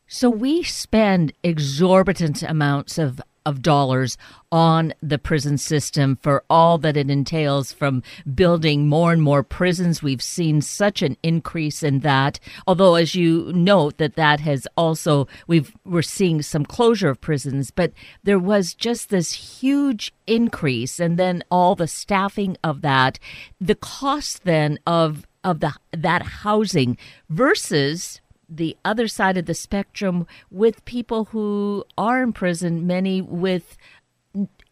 So 0.08 0.30
we 0.30 0.64
spend 0.64 1.34
exorbitant 1.44 2.44
amounts 2.44 2.98
of 2.98 3.22
of 3.46 3.62
dollars 3.62 4.18
on 4.52 4.94
the 5.02 5.18
prison 5.18 5.58
system 5.58 6.18
for 6.22 6.44
all 6.50 6.78
that 6.78 6.96
it 6.96 7.10
entails 7.10 7.72
from 7.72 8.04
building 8.36 8.88
more 8.88 9.12
and 9.12 9.22
more 9.22 9.44
prisons. 9.44 10.04
We've 10.04 10.22
seen 10.22 10.62
such 10.62 11.02
an 11.02 11.18
increase 11.24 11.82
in 11.82 12.00
that. 12.02 12.40
Although, 12.68 12.96
as 12.96 13.16
you 13.16 13.52
note, 13.54 13.98
that 13.98 14.16
that 14.16 14.40
has 14.42 14.68
also, 14.78 15.28
we've, 15.48 15.74
we're 15.86 16.02
seeing 16.02 16.42
some 16.42 16.66
closure 16.66 17.10
of 17.10 17.22
prisons, 17.22 17.72
but 17.72 17.94
there 18.24 18.40
was 18.40 18.74
just 18.74 19.10
this 19.10 19.34
huge 19.34 20.14
increase 20.28 21.00
and 21.00 21.18
then 21.18 21.44
all 21.50 21.76
the 21.76 21.88
staffing 21.88 22.58
of 22.64 22.82
that, 22.82 23.20
the 23.60 23.76
cost 23.76 24.44
then 24.44 24.78
of, 24.86 25.26
of 25.44 25.60
the, 25.60 25.74
that 25.92 26.22
housing 26.22 26.98
versus 27.30 28.22
the 28.58 28.78
other 28.86 29.08
side 29.08 29.38
of 29.38 29.46
the 29.46 29.54
spectrum 29.54 30.28
with 30.52 30.86
people 30.86 31.26
who 31.26 31.84
are 31.98 32.22
in 32.22 32.34
prison, 32.34 32.86
many 32.86 33.22
with 33.22 33.78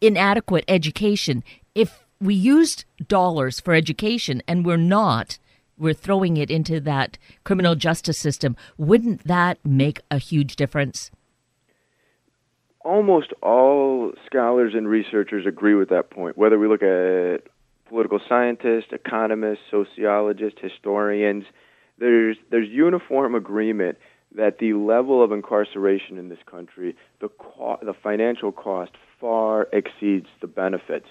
inadequate 0.00 0.64
education. 0.68 1.42
If 1.74 2.04
we 2.20 2.34
used 2.34 2.84
dollars 3.08 3.60
for 3.60 3.74
education 3.74 4.42
and 4.46 4.64
we're 4.64 4.76
not, 4.76 5.38
we're 5.78 5.94
throwing 5.94 6.36
it 6.36 6.50
into 6.50 6.80
that 6.80 7.18
criminal 7.44 7.74
justice 7.74 8.18
system, 8.18 8.56
wouldn't 8.76 9.26
that 9.26 9.58
make 9.64 10.00
a 10.10 10.18
huge 10.18 10.56
difference? 10.56 11.10
Almost 12.84 13.32
all 13.42 14.12
scholars 14.26 14.74
and 14.74 14.88
researchers 14.88 15.46
agree 15.46 15.74
with 15.74 15.88
that 15.90 16.10
point, 16.10 16.36
whether 16.36 16.58
we 16.58 16.66
look 16.66 16.82
at 16.82 17.42
political 17.88 18.20
scientists, 18.28 18.92
economists, 18.92 19.60
sociologists, 19.70 20.60
historians 20.60 21.44
there's 22.02 22.36
there's 22.50 22.68
uniform 22.68 23.34
agreement 23.34 23.98
that 24.34 24.58
the 24.58 24.72
level 24.72 25.22
of 25.22 25.30
incarceration 25.30 26.18
in 26.18 26.28
this 26.28 26.38
country, 26.46 26.96
the 27.20 27.28
co- 27.28 27.78
the 27.82 27.94
financial 27.94 28.52
cost 28.52 28.92
far 29.20 29.68
exceeds 29.72 30.26
the 30.40 30.46
benefits. 30.46 31.06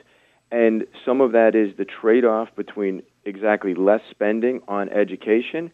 And 0.51 0.85
some 1.05 1.21
of 1.21 1.31
that 1.31 1.55
is 1.55 1.77
the 1.77 1.85
trade-off 1.85 2.49
between 2.57 3.03
exactly 3.23 3.73
less 3.73 4.01
spending 4.11 4.61
on 4.67 4.89
education 4.89 5.71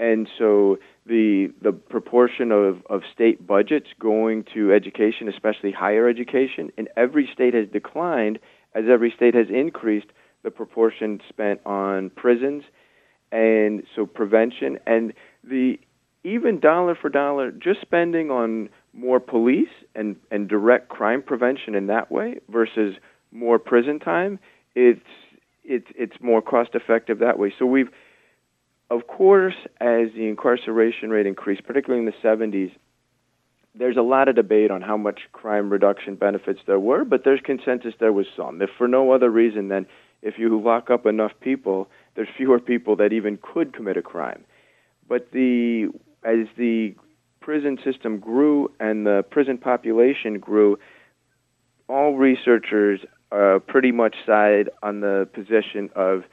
and 0.00 0.28
so 0.38 0.78
the 1.06 1.52
the 1.60 1.72
proportion 1.72 2.52
of, 2.52 2.82
of 2.88 3.02
state 3.12 3.46
budgets 3.46 3.88
going 3.98 4.44
to 4.54 4.72
education, 4.72 5.28
especially 5.28 5.72
higher 5.72 6.08
education, 6.08 6.70
in 6.76 6.88
every 6.96 7.28
state 7.32 7.54
has 7.54 7.68
declined 7.68 8.38
as 8.74 8.84
every 8.88 9.12
state 9.16 9.34
has 9.34 9.46
increased 9.50 10.06
the 10.44 10.50
proportion 10.50 11.20
spent 11.28 11.60
on 11.66 12.10
prisons 12.10 12.62
and 13.32 13.82
so 13.94 14.06
prevention 14.06 14.78
and 14.86 15.12
the 15.44 15.78
even 16.24 16.58
dollar 16.60 16.94
for 16.94 17.08
dollar 17.08 17.50
just 17.50 17.80
spending 17.80 18.30
on 18.30 18.68
more 18.92 19.20
police 19.20 19.68
and 19.94 20.16
and 20.30 20.48
direct 20.48 20.88
crime 20.88 21.22
prevention 21.22 21.74
in 21.74 21.86
that 21.86 22.10
way 22.10 22.40
versus 22.48 22.96
more 23.30 23.58
prison 23.58 23.98
time 23.98 24.38
it's 24.74 25.00
it's 25.64 25.86
it's 25.96 26.16
more 26.20 26.40
cost 26.40 26.70
effective 26.74 27.18
that 27.18 27.38
way. 27.38 27.52
So 27.58 27.66
we've 27.66 27.90
of 28.90 29.06
course 29.06 29.54
as 29.80 30.08
the 30.14 30.26
incarceration 30.28 31.10
rate 31.10 31.26
increased 31.26 31.64
particularly 31.64 32.04
in 32.04 32.10
the 32.10 32.26
70s 32.26 32.72
there's 33.74 33.96
a 33.96 34.02
lot 34.02 34.28
of 34.28 34.34
debate 34.34 34.70
on 34.70 34.80
how 34.80 34.96
much 34.96 35.20
crime 35.32 35.70
reduction 35.70 36.14
benefits 36.16 36.60
there 36.66 36.80
were 36.80 37.04
but 37.04 37.22
there's 37.24 37.40
consensus 37.44 37.94
there 38.00 38.12
was 38.12 38.26
some. 38.36 38.62
If 38.62 38.70
for 38.78 38.88
no 38.88 39.12
other 39.12 39.30
reason 39.30 39.68
than 39.68 39.86
if 40.22 40.38
you 40.38 40.60
lock 40.60 40.90
up 40.90 41.06
enough 41.06 41.32
people 41.40 41.88
there's 42.18 42.28
fewer 42.36 42.58
people 42.58 42.96
that 42.96 43.12
even 43.12 43.38
could 43.40 43.72
commit 43.72 43.96
a 43.96 44.02
crime. 44.02 44.44
But 45.08 45.30
the 45.30 45.88
as 46.24 46.48
the 46.56 46.96
prison 47.40 47.78
system 47.84 48.18
grew 48.18 48.72
and 48.80 49.06
the 49.06 49.24
prison 49.30 49.56
population 49.56 50.40
grew, 50.40 50.80
all 51.88 52.16
researchers 52.16 52.98
uh, 53.30 53.60
pretty 53.68 53.92
much 53.92 54.16
side 54.26 54.68
on 54.82 54.98
the 54.98 55.28
position 55.32 55.90
of 55.94 56.24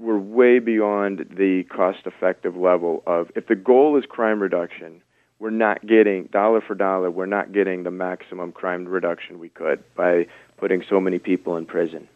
we're 0.00 0.18
way 0.18 0.58
beyond 0.58 1.20
the 1.36 1.62
cost 1.70 2.00
effective 2.04 2.56
level 2.56 3.04
of 3.06 3.30
if 3.36 3.46
the 3.46 3.54
goal 3.54 3.96
is 3.96 4.04
crime 4.08 4.42
reduction, 4.42 5.00
we're 5.38 5.50
not 5.50 5.86
getting 5.86 6.24
dollar 6.32 6.60
for 6.60 6.74
dollar, 6.74 7.12
we're 7.12 7.26
not 7.26 7.52
getting 7.52 7.84
the 7.84 7.92
maximum 7.92 8.50
crime 8.50 8.86
reduction 8.86 9.38
we 9.38 9.50
could 9.50 9.84
by 9.94 10.26
putting 10.56 10.82
so 10.90 11.00
many 11.00 11.20
people 11.20 11.56
in 11.56 11.64
prison. 11.64 12.08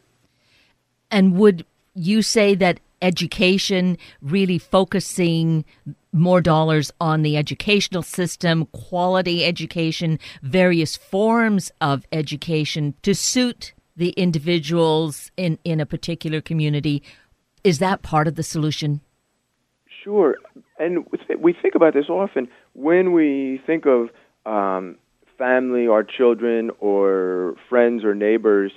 And 1.10 1.36
would 1.36 1.64
you 1.94 2.22
say 2.22 2.54
that 2.56 2.80
education, 3.02 3.98
really 4.22 4.58
focusing 4.58 5.64
more 6.12 6.40
dollars 6.40 6.90
on 7.00 7.22
the 7.22 7.36
educational 7.36 8.02
system, 8.02 8.66
quality 8.72 9.44
education, 9.44 10.18
various 10.42 10.96
forms 10.96 11.70
of 11.80 12.06
education 12.10 12.94
to 13.02 13.14
suit 13.14 13.75
the 13.96 14.10
individuals 14.10 15.30
in, 15.36 15.58
in 15.64 15.80
a 15.80 15.86
particular 15.86 16.40
community. 16.40 17.02
Is 17.64 17.78
that 17.78 18.02
part 18.02 18.28
of 18.28 18.34
the 18.34 18.42
solution? 18.42 19.00
Sure. 20.02 20.36
And 20.78 21.06
we 21.40 21.54
think 21.60 21.75
about 21.75 21.94
this 21.94 22.08
often 22.08 22.48
when 22.75 23.12
we 23.12 23.60
think 23.66 23.84
of 23.86 24.10
um, 24.44 24.96
family, 25.38 25.88
our 25.88 26.04
children, 26.04 26.70
or 26.78 27.56
friends 27.68 28.04
or 28.04 28.14
neighbors 28.14 28.72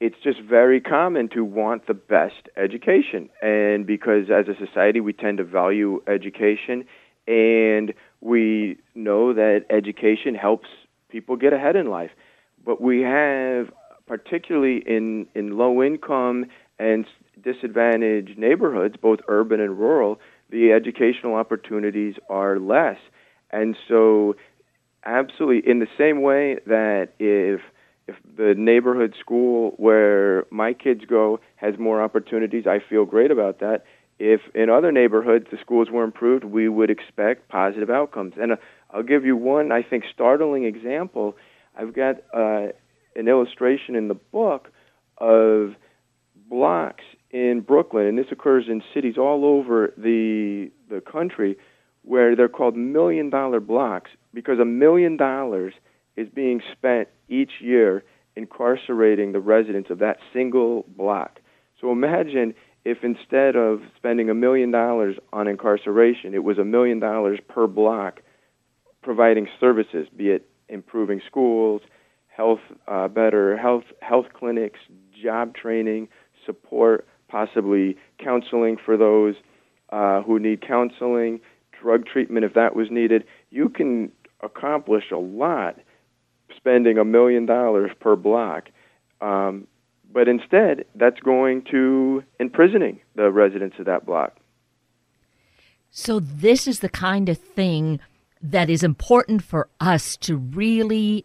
it's 0.00 0.16
just 0.22 0.40
very 0.40 0.80
common 0.80 1.28
to 1.30 1.44
want 1.44 1.86
the 1.86 1.94
best 1.94 2.48
education. 2.56 3.30
And 3.42 3.86
because 3.86 4.30
as 4.30 4.46
a 4.48 4.66
society 4.66 5.00
we 5.00 5.12
tend 5.12 5.38
to 5.38 5.44
value 5.44 6.02
education 6.06 6.84
and 7.26 7.94
we 8.20 8.76
know 8.94 9.32
that 9.32 9.64
education 9.70 10.34
helps 10.34 10.68
people 11.08 11.36
get 11.36 11.52
ahead 11.52 11.76
in 11.76 11.88
life. 11.88 12.10
But 12.64 12.80
we 12.80 13.02
have, 13.02 13.70
particularly 14.06 14.82
in, 14.86 15.26
in 15.34 15.56
low 15.56 15.82
income 15.82 16.46
and 16.78 17.06
disadvantaged 17.42 18.38
neighborhoods, 18.38 18.96
both 19.00 19.20
urban 19.28 19.60
and 19.60 19.78
rural, 19.78 20.18
the 20.50 20.72
educational 20.72 21.34
opportunities 21.34 22.14
are 22.28 22.58
less. 22.58 22.98
And 23.50 23.76
so, 23.88 24.34
absolutely, 25.04 25.70
in 25.70 25.78
the 25.78 25.86
same 25.96 26.22
way 26.22 26.58
that 26.66 27.10
if 27.18 27.60
if 28.06 28.16
the 28.36 28.54
neighborhood 28.56 29.14
school 29.18 29.72
where 29.76 30.44
my 30.50 30.72
kids 30.72 31.02
go 31.08 31.40
has 31.56 31.78
more 31.78 32.02
opportunities, 32.02 32.66
I 32.66 32.78
feel 32.78 33.04
great 33.04 33.30
about 33.30 33.60
that. 33.60 33.84
If 34.18 34.42
in 34.54 34.70
other 34.70 34.92
neighborhoods 34.92 35.46
the 35.50 35.58
schools 35.60 35.88
were 35.90 36.04
improved, 36.04 36.44
we 36.44 36.68
would 36.68 36.90
expect 36.90 37.48
positive 37.48 37.90
outcomes. 37.90 38.34
And 38.40 38.52
uh, 38.52 38.56
I'll 38.90 39.02
give 39.02 39.24
you 39.24 39.36
one, 39.36 39.72
I 39.72 39.82
think, 39.82 40.04
startling 40.12 40.64
example. 40.64 41.36
I've 41.76 41.94
got 41.94 42.16
uh, 42.32 42.68
an 43.16 43.28
illustration 43.28 43.96
in 43.96 44.08
the 44.08 44.14
book 44.14 44.70
of 45.18 45.74
blocks 46.48 47.04
in 47.30 47.62
Brooklyn, 47.66 48.06
and 48.06 48.18
this 48.18 48.26
occurs 48.30 48.66
in 48.68 48.82
cities 48.92 49.16
all 49.18 49.44
over 49.44 49.92
the 49.96 50.70
the 50.88 51.00
country, 51.00 51.56
where 52.02 52.36
they're 52.36 52.48
called 52.48 52.76
million 52.76 53.30
dollar 53.30 53.58
blocks 53.58 54.10
because 54.32 54.60
a 54.60 54.64
million 54.64 55.16
dollars 55.16 55.74
is 56.16 56.28
being 56.28 56.60
spent 56.72 57.08
each 57.28 57.52
year 57.60 58.04
incarcerating 58.36 59.32
the 59.32 59.40
residents 59.40 59.90
of 59.90 59.98
that 59.98 60.18
single 60.32 60.84
block. 60.96 61.40
So 61.80 61.92
imagine 61.92 62.54
if 62.84 62.98
instead 63.02 63.56
of 63.56 63.80
spending 63.96 64.28
a 64.28 64.34
million 64.34 64.70
dollars 64.70 65.16
on 65.32 65.48
incarceration, 65.48 66.34
it 66.34 66.44
was 66.44 66.58
a 66.58 66.64
million 66.64 66.98
dollars 66.98 67.38
per 67.48 67.66
block 67.66 68.20
providing 69.02 69.46
services, 69.60 70.08
be 70.16 70.30
it 70.30 70.48
improving 70.68 71.20
schools, 71.26 71.82
health, 72.28 72.60
uh, 72.88 73.08
better 73.08 73.56
health 73.56 73.84
health 74.00 74.26
clinics, 74.34 74.80
job 75.22 75.54
training, 75.54 76.08
support, 76.44 77.06
possibly 77.28 77.96
counseling 78.22 78.76
for 78.82 78.96
those 78.96 79.34
uh, 79.90 80.22
who 80.22 80.38
need 80.38 80.66
counseling, 80.66 81.40
drug 81.80 82.06
treatment 82.06 82.44
if 82.44 82.54
that 82.54 82.74
was 82.74 82.88
needed. 82.90 83.24
You 83.50 83.68
can 83.68 84.10
accomplish 84.42 85.04
a 85.12 85.16
lot 85.16 85.76
spending 86.56 86.98
a 86.98 87.04
million 87.04 87.46
dollars 87.46 87.90
per 88.00 88.16
block. 88.16 88.68
Um, 89.20 89.66
but 90.12 90.28
instead, 90.28 90.84
that's 90.94 91.18
going 91.20 91.64
to 91.70 92.22
imprisoning 92.38 93.00
the 93.16 93.30
residents 93.30 93.76
of 93.78 93.86
that 93.86 94.06
block. 94.06 94.36
So, 95.90 96.20
this 96.20 96.66
is 96.66 96.80
the 96.80 96.88
kind 96.88 97.28
of 97.28 97.38
thing 97.38 98.00
that 98.42 98.68
is 98.68 98.82
important 98.82 99.42
for 99.42 99.68
us 99.80 100.16
to 100.18 100.36
really 100.36 101.24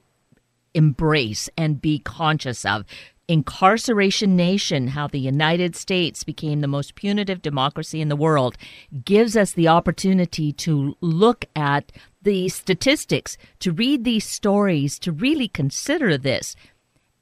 embrace 0.74 1.50
and 1.58 1.82
be 1.82 2.00
conscious 2.00 2.66
of. 2.66 2.86
Incarceration 3.28 4.36
Nation, 4.36 4.88
how 4.88 5.08
the 5.08 5.20
United 5.20 5.76
States 5.76 6.24
became 6.24 6.62
the 6.62 6.68
most 6.68 6.96
punitive 6.96 7.44
democracy 7.44 8.02
in 8.02 8.10
the 8.10 8.16
world, 8.16 8.58
gives 9.06 9.38
us 9.38 9.52
the 9.52 9.68
opportunity 9.68 10.52
to 10.54 10.98
look 11.00 11.46
at 11.56 11.92
the 12.22 12.50
statistics, 12.50 13.38
to 13.60 13.72
read 13.72 14.04
these 14.04 14.26
stories, 14.26 15.00
to 15.00 15.12
really 15.12 15.48
consider 15.48 16.18
this, 16.18 16.56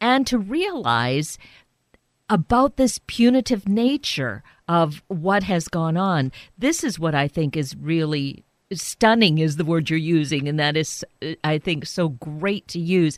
and 0.01 0.25
to 0.27 0.37
realize 0.37 1.37
about 2.29 2.77
this 2.77 2.99
punitive 3.07 3.67
nature 3.67 4.43
of 4.67 5.01
what 5.07 5.43
has 5.43 5.67
gone 5.67 5.95
on. 5.97 6.31
This 6.57 6.83
is 6.83 6.99
what 6.99 7.15
I 7.15 7.27
think 7.27 7.55
is 7.55 7.75
really 7.75 8.43
stunning 8.73 9.37
is 9.37 9.55
the 9.55 9.63
word 9.63 9.89
you're 9.89 9.97
using 9.97 10.45
and 10.45 10.59
that 10.59 10.75
is 10.75 11.05
uh, 11.21 11.31
i 11.41 11.57
think 11.57 11.85
so 11.85 12.09
great 12.09 12.67
to 12.67 12.77
use 12.77 13.17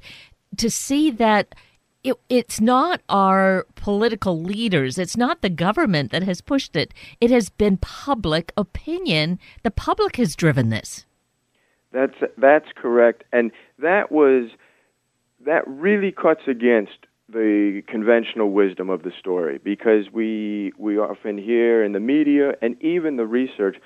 to 0.55 0.69
see 0.69 1.09
that 1.09 1.55
it, 2.03 2.15
it's 2.29 2.61
not 2.61 3.01
our 3.09 3.65
political 3.75 4.41
leaders, 4.41 4.97
it's 4.97 5.17
not 5.17 5.41
the 5.41 5.49
government 5.49 6.11
that 6.11 6.23
has 6.23 6.41
pushed 6.41 6.75
it. 6.75 6.93
It 7.19 7.31
has 7.31 7.49
been 7.49 7.77
public 7.77 8.53
opinion. 8.55 9.39
The 9.63 9.71
public 9.71 10.15
has 10.15 10.35
driven 10.35 10.69
this. 10.69 11.05
That's 11.91 12.13
that's 12.37 12.67
correct, 12.75 13.23
and 13.31 13.51
that 13.79 14.11
was 14.11 14.49
that 15.45 15.67
really 15.67 16.11
cuts 16.11 16.41
against 16.47 17.07
the 17.27 17.81
conventional 17.87 18.51
wisdom 18.51 18.89
of 18.89 19.03
the 19.03 19.11
story 19.19 19.59
because 19.63 20.05
we 20.11 20.71
we 20.77 20.97
often 20.97 21.37
hear 21.37 21.83
in 21.83 21.93
the 21.93 21.99
media 21.99 22.53
and 22.61 22.81
even 22.81 23.15
the 23.15 23.25
research 23.25 23.77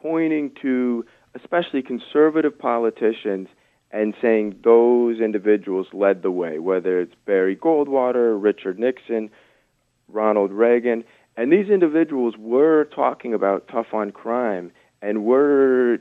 pointing 0.00 0.52
to 0.62 1.04
especially 1.34 1.82
conservative 1.82 2.58
politicians 2.58 3.48
and 3.90 4.14
saying 4.20 4.56
those 4.64 5.18
individuals 5.20 5.86
led 5.92 6.22
the 6.22 6.30
way, 6.30 6.58
whether 6.58 7.00
it's 7.00 7.14
Barry 7.24 7.56
Goldwater, 7.56 8.40
Richard 8.40 8.78
Nixon, 8.78 9.30
Ronald 10.08 10.52
Reagan. 10.52 11.04
And 11.36 11.52
these 11.52 11.70
individuals 11.70 12.34
were 12.38 12.84
talking 12.84 13.32
about 13.32 13.68
tough 13.68 13.94
on 13.94 14.10
crime 14.10 14.72
and 15.00 15.24
were 15.24 15.98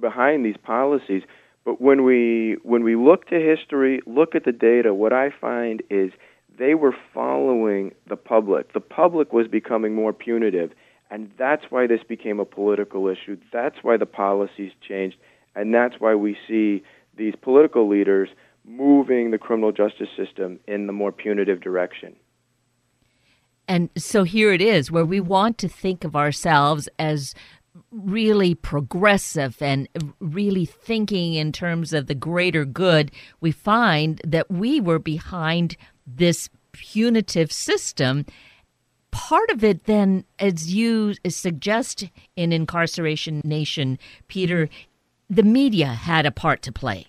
behind 0.00 0.44
these 0.44 0.56
policies. 0.62 1.22
But 1.64 1.80
when 1.80 2.04
we 2.04 2.56
when 2.62 2.82
we 2.82 2.96
look 2.96 3.26
to 3.28 3.38
history, 3.38 4.00
look 4.06 4.34
at 4.34 4.44
the 4.44 4.52
data, 4.52 4.94
what 4.94 5.12
I 5.12 5.30
find 5.30 5.82
is 5.90 6.12
they 6.58 6.74
were 6.74 6.94
following 7.14 7.94
the 8.08 8.16
public. 8.16 8.72
The 8.72 8.80
public 8.80 9.32
was 9.32 9.46
becoming 9.48 9.94
more 9.94 10.12
punitive, 10.12 10.72
and 11.10 11.30
that's 11.38 11.64
why 11.70 11.86
this 11.86 12.02
became 12.08 12.40
a 12.40 12.44
political 12.44 13.08
issue. 13.08 13.36
That's 13.52 13.76
why 13.82 13.96
the 13.96 14.06
policies 14.06 14.72
changed, 14.86 15.16
and 15.54 15.74
that's 15.74 15.96
why 15.98 16.14
we 16.14 16.36
see 16.46 16.82
these 17.16 17.34
political 17.40 17.88
leaders 17.88 18.28
moving 18.64 19.30
the 19.30 19.38
criminal 19.38 19.72
justice 19.72 20.08
system 20.16 20.60
in 20.66 20.86
the 20.86 20.92
more 20.92 21.12
punitive 21.12 21.60
direction. 21.60 22.16
And 23.66 23.90
so 23.96 24.24
here 24.24 24.52
it 24.52 24.62
is, 24.62 24.90
where 24.90 25.04
we 25.04 25.20
want 25.20 25.58
to 25.58 25.68
think 25.68 26.02
of 26.02 26.16
ourselves 26.16 26.88
as 26.98 27.34
really 27.90 28.54
progressive 28.54 29.60
and 29.60 29.88
really 30.20 30.64
thinking 30.64 31.34
in 31.34 31.52
terms 31.52 31.92
of 31.92 32.06
the 32.06 32.14
greater 32.14 32.64
good, 32.64 33.10
we 33.40 33.52
find 33.52 34.20
that 34.24 34.50
we 34.50 34.80
were 34.80 34.98
behind 34.98 35.76
this 36.06 36.48
punitive 36.72 37.52
system. 37.52 38.24
Part 39.10 39.50
of 39.50 39.64
it, 39.64 39.84
then, 39.84 40.24
as 40.38 40.72
you 40.72 41.14
suggest 41.28 42.04
in 42.36 42.52
Incarceration 42.52 43.40
Nation, 43.44 43.98
Peter, 44.28 44.68
the 45.30 45.42
media 45.42 45.86
had 45.86 46.26
a 46.26 46.30
part 46.30 46.62
to 46.62 46.72
play. 46.72 47.06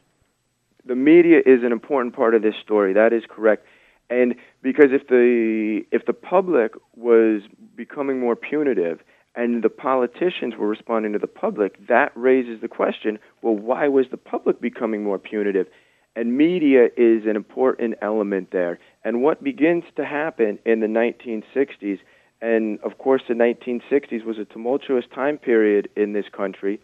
The 0.86 0.96
media 0.96 1.40
is 1.46 1.64
an 1.64 1.72
important 1.72 2.16
part 2.16 2.34
of 2.34 2.42
this 2.42 2.56
story. 2.64 2.94
That 2.94 3.14
is 3.14 3.24
correct. 3.30 3.66
And 4.10 4.36
because 4.64 4.88
if 4.92 5.08
the 5.08 5.82
if 5.92 6.06
the 6.06 6.14
public 6.14 6.74
was 6.96 7.42
becoming 7.76 8.20
more 8.20 8.36
punitive 8.36 9.02
and 9.36 9.64
the 9.64 9.70
politicians 9.70 10.56
were 10.58 10.68
responding 10.68 11.14
to 11.14 11.20
the 11.20 11.28
public, 11.28 11.88
that 11.88 12.12
raises 12.16 12.62
the 12.62 12.68
question, 12.68 13.20
well, 13.42 13.56
why 13.56 13.88
was 13.88 14.08
the 14.12 14.18
public 14.18 14.60
becoming 14.60 15.04
more 15.04 15.20
punitive? 15.20 15.68
And 16.16 16.36
media 16.36 16.86
is 16.98 17.26
an 17.26 17.36
important 17.36 17.96
element 18.02 18.50
there. 18.52 18.80
And 19.04 19.22
what 19.22 19.44
begins 19.44 19.84
to 19.96 20.06
happen 20.06 20.60
in 20.66 20.80
the 20.80 20.88
1960s, 20.88 22.00
and 22.42 22.80
of 22.82 22.98
course 22.98 23.22
the 23.28 23.36
1960s 23.36 24.26
was 24.26 24.38
a 24.38 24.46
tumultuous 24.46 25.06
time 25.14 25.38
period 25.38 25.90
in 25.96 26.14
this 26.14 26.26
country, 26.36 26.80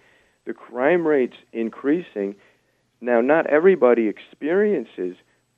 the 0.45 0.53
crime 0.53 1.07
rates 1.07 1.35
increasing. 1.51 2.35
Now, 3.01 3.19
not 3.21 3.47
everybody 3.47 4.07
experiences 4.07 5.15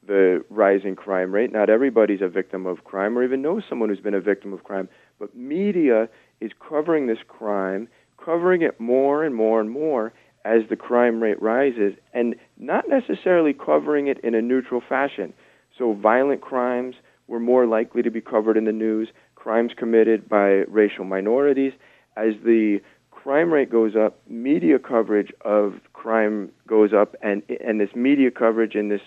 the 0.08 0.44
rising 0.50 0.96
crime 0.96 1.34
rate. 1.34 1.52
Not 1.52 1.70
everybody's 1.70 2.22
a 2.22 2.30
victim 2.30 2.66
of 2.66 2.84
crime 2.86 3.18
or 3.18 3.24
even 3.24 3.42
knows 3.42 3.64
someone 3.70 3.90
who's 3.90 4.00
been 4.00 4.14
a 4.14 4.22
victim 4.22 4.54
of 4.54 4.64
crime. 4.64 4.90
But 5.20 5.36
media 5.36 6.10
is 6.42 6.52
covering 6.68 7.08
this 7.08 7.20
crime, 7.28 7.88
covering 8.24 8.62
it 8.62 8.80
more 8.80 9.24
and 9.24 9.36
more 9.36 9.60
and 9.60 9.70
more 9.70 10.14
as 10.46 10.62
the 10.70 10.76
crime 10.76 11.22
rate 11.22 11.42
rises, 11.42 11.94
and 12.14 12.36
not 12.58 12.86
necessarily 12.88 13.54
covering 13.54 14.08
it 14.08 14.20
in 14.24 14.34
a 14.34 14.42
neutral 14.42 14.82
fashion. 14.88 15.34
So, 15.78 15.94
violent 15.94 16.42
crimes 16.42 16.96
were 17.28 17.40
more 17.40 17.66
likely 17.68 18.02
to 18.02 18.10
be 18.10 18.22
covered 18.22 18.58
in 18.58 18.66
the 18.66 18.72
news, 18.72 19.10
crimes 19.36 19.72
committed 19.76 20.28
by 20.30 20.64
racial 20.68 21.04
minorities. 21.04 21.74
As 22.16 22.34
the 22.44 22.80
crime 23.12 23.52
rate 23.52 23.70
goes 23.70 23.96
up, 23.96 24.20
media 24.28 24.80
coverage 24.80 25.34
of 25.42 25.74
crime 25.94 26.50
goes 26.68 26.92
up, 26.94 27.16
and 27.22 27.44
and 27.66 27.80
this 27.80 27.94
media 27.94 28.32
coverage 28.32 28.76
in 28.76 28.90
this 28.90 29.02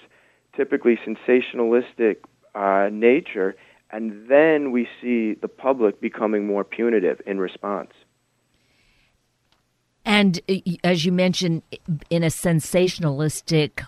typically 0.55 0.99
sensationalistic 1.07 2.17
uh, 2.55 2.91
nature, 2.93 3.57
and 3.93 4.29
then 4.29 4.73
we 4.73 4.89
see 5.01 5.35
the 5.35 5.49
public 5.49 6.01
becoming 6.01 6.47
more 6.47 6.65
punitive 6.65 7.21
in 7.27 7.39
response. 7.39 7.91
And 10.05 10.41
uh, 10.49 10.55
as 10.85 11.05
you 11.05 11.13
mentioned, 11.13 11.63
in 12.09 12.23
a 12.23 12.29
sensationalistic 12.29 13.85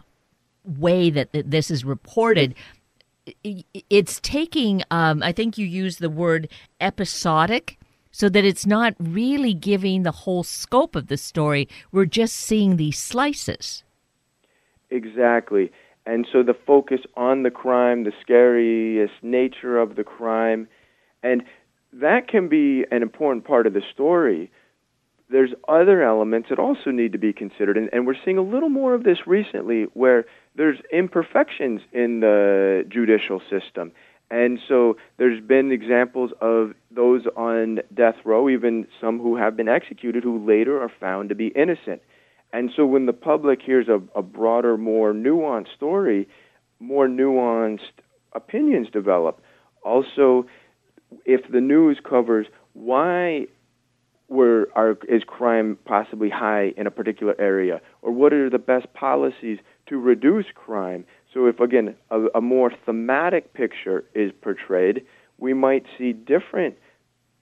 way 0.64 1.10
that 1.10 1.30
this 1.32 1.70
is 1.70 1.84
reported, 1.84 2.54
it's 3.44 4.20
taking, 4.20 4.82
um, 4.90 5.22
I 5.22 5.32
think 5.32 5.56
you 5.56 5.66
use 5.66 5.96
the 5.96 6.10
word 6.10 6.48
episodic 6.80 7.78
so 8.10 8.28
that 8.28 8.44
it's 8.44 8.66
not 8.66 8.94
really 8.98 9.54
giving 9.54 10.02
the 10.02 10.12
whole 10.12 10.42
scope 10.42 10.94
of 10.94 11.06
the 11.06 11.16
story. 11.16 11.68
We're 11.92 12.04
just 12.04 12.36
seeing 12.36 12.76
these 12.76 12.98
slices. 12.98 13.84
Exactly. 14.90 15.72
And 16.04 16.26
so 16.32 16.42
the 16.42 16.54
focus 16.54 17.00
on 17.16 17.42
the 17.42 17.50
crime, 17.50 18.04
the 18.04 18.12
scariest 18.20 19.14
nature 19.22 19.78
of 19.78 19.94
the 19.94 20.04
crime, 20.04 20.68
and 21.22 21.44
that 21.92 22.26
can 22.26 22.48
be 22.48 22.84
an 22.90 23.02
important 23.02 23.44
part 23.44 23.66
of 23.66 23.74
the 23.74 23.82
story. 23.92 24.50
There's 25.30 25.52
other 25.68 26.02
elements 26.02 26.48
that 26.50 26.58
also 26.58 26.90
need 26.90 27.12
to 27.12 27.18
be 27.18 27.32
considered, 27.32 27.76
and, 27.76 27.88
and 27.92 28.06
we're 28.06 28.16
seeing 28.24 28.38
a 28.38 28.42
little 28.42 28.68
more 28.68 28.94
of 28.94 29.04
this 29.04 29.26
recently 29.26 29.84
where 29.94 30.24
there's 30.56 30.78
imperfections 30.92 31.80
in 31.92 32.20
the 32.20 32.84
judicial 32.88 33.40
system. 33.48 33.92
And 34.30 34.58
so 34.66 34.96
there's 35.18 35.42
been 35.42 35.70
examples 35.72 36.30
of 36.40 36.72
those 36.90 37.26
on 37.36 37.80
death 37.94 38.16
row, 38.24 38.48
even 38.48 38.86
some 39.00 39.20
who 39.20 39.36
have 39.36 39.56
been 39.56 39.68
executed, 39.68 40.24
who 40.24 40.44
later 40.44 40.82
are 40.82 40.90
found 41.00 41.28
to 41.28 41.34
be 41.34 41.48
innocent. 41.48 42.02
And 42.52 42.70
so 42.76 42.84
when 42.84 43.06
the 43.06 43.12
public 43.12 43.60
hears 43.62 43.88
a, 43.88 44.00
a 44.18 44.22
broader, 44.22 44.76
more 44.76 45.12
nuanced 45.12 45.74
story, 45.74 46.28
more 46.80 47.08
nuanced 47.08 48.00
opinions 48.32 48.88
develop. 48.92 49.40
Also, 49.84 50.46
if 51.24 51.50
the 51.50 51.60
news 51.60 51.98
covers 52.02 52.46
why 52.74 53.46
were 54.28 54.68
is 55.08 55.22
crime 55.26 55.78
possibly 55.84 56.30
high 56.30 56.72
in 56.76 56.86
a 56.86 56.90
particular 56.90 57.34
area, 57.38 57.80
or 58.00 58.12
what 58.12 58.32
are 58.32 58.48
the 58.48 58.58
best 58.58 58.92
policies 58.94 59.58
to 59.86 59.98
reduce 59.98 60.46
crime? 60.54 61.04
So, 61.34 61.46
if 61.46 61.60
again 61.60 61.94
a, 62.10 62.26
a 62.34 62.40
more 62.40 62.72
thematic 62.86 63.52
picture 63.52 64.04
is 64.14 64.32
portrayed, 64.40 65.04
we 65.38 65.52
might 65.52 65.84
see 65.98 66.12
different 66.12 66.76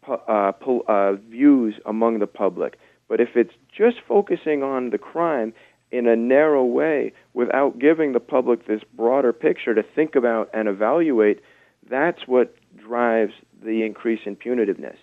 uh, 0.09 0.53
uh, 0.89 1.13
views 1.13 1.75
among 1.87 2.19
the 2.19 2.27
public. 2.27 2.79
But 3.11 3.21
if 3.21 3.31
it's 3.35 3.53
just 3.77 3.97
focusing 4.07 4.63
on 4.63 4.91
the 4.91 4.99
crime 4.99 5.53
in 5.91 6.07
a 6.07 6.15
narrow 6.15 6.65
way 6.65 7.13
without 7.35 7.81
giving 7.81 8.13
the 8.13 8.21
public 8.21 8.69
this 8.69 8.83
broader 8.95 9.33
picture 9.33 9.75
to 9.75 9.83
think 9.83 10.15
about 10.15 10.49
and 10.55 10.69
evaluate, 10.69 11.41
that's 11.91 12.29
what 12.29 12.55
drives 12.77 13.33
the 13.65 13.83
increase 13.83 14.21
in 14.27 14.37
punitiveness. 14.37 14.97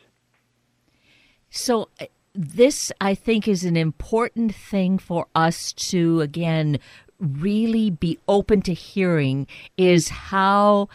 So, 1.49 1.89
uh, 1.99 2.05
this, 2.33 2.93
I 3.01 3.13
think, 3.13 3.45
is 3.45 3.65
an 3.65 3.75
important 3.75 4.55
thing 4.55 4.99
for 4.99 5.27
us 5.35 5.73
to, 5.73 6.21
again, 6.21 6.79
really 7.19 7.89
be 7.89 8.19
open 8.29 8.61
to 8.61 8.73
hearing 8.73 9.47
is 9.75 10.07
how 10.07 10.87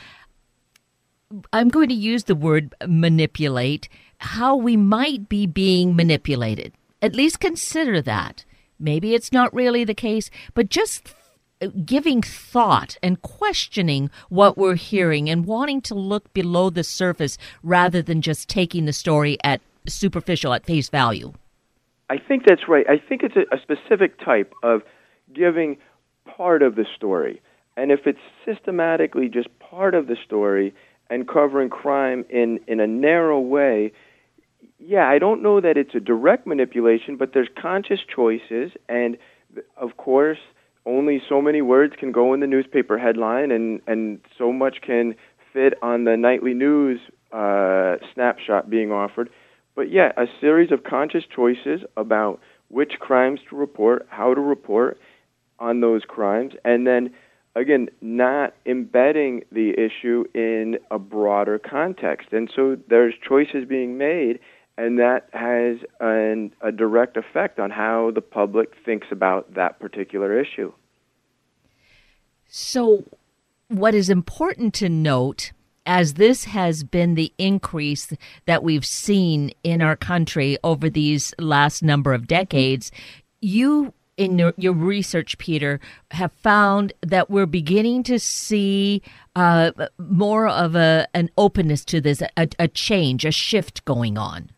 I'm 1.52 1.68
going 1.68 1.88
to 1.88 1.94
use 1.94 2.24
the 2.24 2.34
word 2.34 2.74
manipulate, 2.86 3.90
how 4.18 4.56
we 4.56 4.78
might 4.78 5.28
be 5.28 5.46
being 5.46 5.94
manipulated. 5.94 6.72
At 7.02 7.16
least 7.16 7.40
consider 7.40 8.00
that. 8.02 8.44
Maybe 8.78 9.14
it's 9.14 9.32
not 9.32 9.52
really 9.52 9.84
the 9.84 9.94
case, 9.94 10.30
but 10.54 10.68
just 10.68 11.14
giving 11.84 12.22
thought 12.22 12.96
and 13.02 13.20
questioning 13.22 14.10
what 14.28 14.56
we're 14.56 14.76
hearing 14.76 15.28
and 15.28 15.44
wanting 15.44 15.80
to 15.82 15.94
look 15.94 16.32
below 16.32 16.70
the 16.70 16.84
surface 16.84 17.38
rather 17.62 18.02
than 18.02 18.22
just 18.22 18.48
taking 18.48 18.84
the 18.84 18.92
story 18.92 19.36
at 19.44 19.60
superficial 19.86 20.52
at 20.52 20.64
face 20.64 20.88
value. 20.88 21.32
I 22.08 22.18
think 22.18 22.44
that's 22.46 22.68
right. 22.68 22.86
I 22.88 22.98
think 22.98 23.22
it's 23.22 23.36
a, 23.36 23.54
a 23.54 23.60
specific 23.60 24.18
type 24.20 24.52
of 24.62 24.82
giving 25.32 25.78
part 26.36 26.62
of 26.62 26.74
the 26.74 26.86
story. 26.96 27.40
And 27.76 27.90
if 27.90 28.06
it's 28.06 28.18
systematically 28.44 29.28
just 29.28 29.48
part 29.58 29.94
of 29.94 30.06
the 30.06 30.16
story 30.24 30.74
and 31.08 31.26
covering 31.26 31.70
crime 31.70 32.24
in, 32.28 32.60
in 32.66 32.80
a 32.80 32.86
narrow 32.86 33.40
way, 33.40 33.92
yeah, 34.84 35.08
I 35.08 35.18
don't 35.18 35.42
know 35.42 35.60
that 35.60 35.76
it's 35.76 35.94
a 35.94 36.00
direct 36.00 36.46
manipulation, 36.46 37.16
but 37.16 37.32
there's 37.32 37.48
conscious 37.60 38.00
choices. 38.14 38.72
And 38.88 39.16
of 39.76 39.96
course, 39.96 40.38
only 40.84 41.22
so 41.28 41.40
many 41.40 41.62
words 41.62 41.94
can 41.98 42.12
go 42.12 42.34
in 42.34 42.40
the 42.40 42.46
newspaper 42.46 42.98
headline, 42.98 43.50
and, 43.50 43.80
and 43.86 44.20
so 44.36 44.52
much 44.52 44.78
can 44.84 45.14
fit 45.52 45.74
on 45.82 46.04
the 46.04 46.16
nightly 46.16 46.54
news 46.54 47.00
uh, 47.32 47.96
snapshot 48.14 48.68
being 48.68 48.90
offered. 48.90 49.30
But 49.74 49.90
yeah, 49.90 50.12
a 50.16 50.26
series 50.40 50.72
of 50.72 50.84
conscious 50.84 51.24
choices 51.34 51.80
about 51.96 52.40
which 52.68 52.94
crimes 52.98 53.40
to 53.50 53.56
report, 53.56 54.06
how 54.10 54.34
to 54.34 54.40
report 54.40 54.98
on 55.58 55.80
those 55.80 56.02
crimes, 56.06 56.54
and 56.64 56.86
then 56.86 57.10
again, 57.54 57.88
not 58.00 58.54
embedding 58.66 59.44
the 59.52 59.70
issue 59.70 60.24
in 60.34 60.78
a 60.90 60.98
broader 60.98 61.58
context. 61.58 62.28
And 62.32 62.50
so 62.54 62.76
there's 62.88 63.14
choices 63.26 63.66
being 63.68 63.98
made, 63.98 64.38
and 64.76 64.98
that 64.98 65.28
has 65.32 65.78
an, 66.00 66.52
a 66.60 66.72
direct 66.72 67.16
effect 67.16 67.58
on 67.58 67.70
how 67.70 68.10
the 68.14 68.20
public 68.20 68.72
thinks 68.84 69.08
about 69.10 69.54
that 69.54 69.78
particular 69.78 70.38
issue. 70.38 70.72
So, 72.48 73.04
what 73.68 73.94
is 73.94 74.10
important 74.10 74.74
to 74.74 74.88
note 74.88 75.52
as 75.86 76.14
this 76.14 76.44
has 76.44 76.84
been 76.84 77.14
the 77.14 77.32
increase 77.38 78.12
that 78.46 78.62
we've 78.62 78.84
seen 78.84 79.52
in 79.64 79.82
our 79.82 79.96
country 79.96 80.56
over 80.62 80.88
these 80.88 81.34
last 81.38 81.82
number 81.82 82.12
of 82.12 82.26
decades, 82.26 82.92
you 83.40 83.92
in 84.18 84.52
your, 84.56 84.74
research, 84.74 85.38
Peter, 85.38 85.80
have 86.10 86.32
found 86.32 86.92
that 87.00 87.30
we're 87.30 87.46
beginning 87.46 88.02
to 88.04 88.18
see 88.18 89.02
uh, 89.34 89.72
more 89.98 90.46
of 90.46 90.76
a 90.76 91.08
an 91.14 91.30
openness 91.38 91.84
to 91.86 92.00
this, 92.00 92.22
a, 92.36 92.48
a, 92.58 92.68
change, 92.68 93.24
a 93.24 93.32
shift 93.32 93.84
going 93.86 94.18
on. 94.18 94.50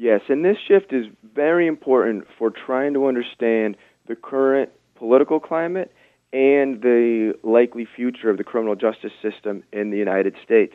Yes, 0.00 0.22
and 0.30 0.42
this 0.42 0.56
shift 0.66 0.94
is 0.94 1.04
very 1.34 1.66
important 1.66 2.24
for 2.38 2.50
trying 2.50 2.94
to 2.94 3.06
understand 3.06 3.76
the 4.08 4.16
current 4.16 4.70
political 4.94 5.38
climate 5.38 5.92
and 6.32 6.80
the 6.80 7.34
likely 7.42 7.86
future 7.96 8.30
of 8.30 8.38
the 8.38 8.44
criminal 8.44 8.74
justice 8.74 9.12
system 9.20 9.62
in 9.74 9.90
the 9.90 9.98
United 9.98 10.36
States. 10.42 10.72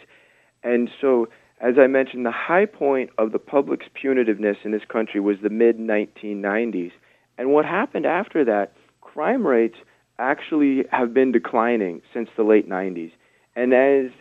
And 0.62 0.92
so, 1.02 1.28
as 1.60 1.74
I 1.80 1.88
mentioned, 1.88 2.24
the 2.24 2.32
high 2.32 2.68
point 2.68 3.10
of 3.18 3.32
the 3.32 3.40
public's 3.40 3.88
punitiveness 4.00 4.58
in 4.64 4.72
this 4.72 4.86
country 4.88 5.20
was 5.20 5.38
the 5.42 5.50
mid 5.50 5.80
1990s. 5.80 6.92
And 7.40 7.50
what 7.50 7.66
happened 7.66 8.06
after 8.06 8.46
that, 8.46 8.74
crime 9.02 9.48
rates 9.48 9.78
actually 10.20 10.84
have 10.92 11.16
been 11.16 11.32
declining 11.32 12.04
since 12.14 12.30
the 12.38 12.44
late 12.44 12.70
90s. 12.70 13.12
And 13.56 13.74
as 13.74 14.12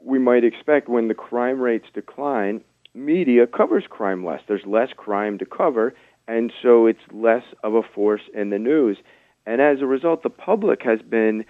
we 0.00 0.20
might 0.20 0.44
expect, 0.44 0.88
when 0.88 1.08
the 1.08 1.14
crime 1.14 1.58
rates 1.58 1.86
decline, 1.92 2.60
media 2.96 3.46
covers 3.46 3.84
crime 3.88 4.24
less. 4.24 4.40
There's 4.48 4.66
less 4.66 4.88
crime 4.96 5.38
to 5.38 5.46
cover, 5.46 5.94
and 6.26 6.52
so 6.62 6.86
it's 6.86 6.98
less 7.12 7.44
of 7.62 7.74
a 7.74 7.82
force 7.82 8.22
in 8.34 8.50
the 8.50 8.58
news. 8.58 8.98
And 9.46 9.60
as 9.60 9.80
a 9.80 9.86
result, 9.86 10.22
the 10.22 10.30
public 10.30 10.82
has 10.82 11.00
been 11.02 11.44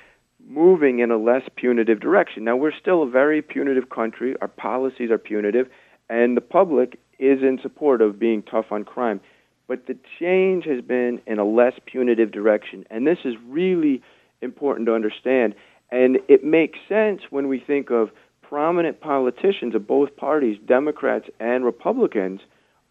moving 0.47 0.99
in 0.99 1.11
a 1.11 1.17
less 1.17 1.43
punitive 1.57 2.01
direction. 2.01 2.45
Now, 2.45 2.57
we're 2.57 2.77
still 2.79 3.03
a 3.03 3.09
very 3.09 3.43
punitive 3.43 3.89
country, 3.89 4.35
our 4.41 4.49
policies 4.49 5.11
are 5.11 5.19
punitive, 5.19 5.69
and 6.09 6.37
the 6.37 6.43
public 6.43 6.99
is 7.19 7.41
in 7.43 7.59
support 7.63 8.03
of 8.03 8.19
being 8.19 8.43
tough 8.43 8.67
on 8.71 8.85
crime. 8.85 9.21
But 9.67 9.87
the 9.87 9.97
change 10.21 10.65
has 10.67 10.83
been 10.83 11.21
in 11.27 11.39
a 11.39 11.45
less 11.45 11.73
punitive 11.87 12.31
direction. 12.31 12.85
And 12.91 13.07
this 13.07 13.19
is 13.25 13.35
really 13.49 14.03
important 14.41 14.87
to 14.87 14.95
understand. 14.95 15.55
And 15.91 16.19
it 16.29 16.45
makes 16.45 16.79
sense 16.89 17.23
when 17.31 17.49
we 17.49 17.59
think 17.59 17.91
of 17.91 18.11
prominent 18.49 19.01
politicians 19.01 19.75
of 19.75 19.87
both 19.87 20.17
parties, 20.17 20.59
Democrats 20.67 21.29
and 21.41 21.65
Republicans, 21.65 22.41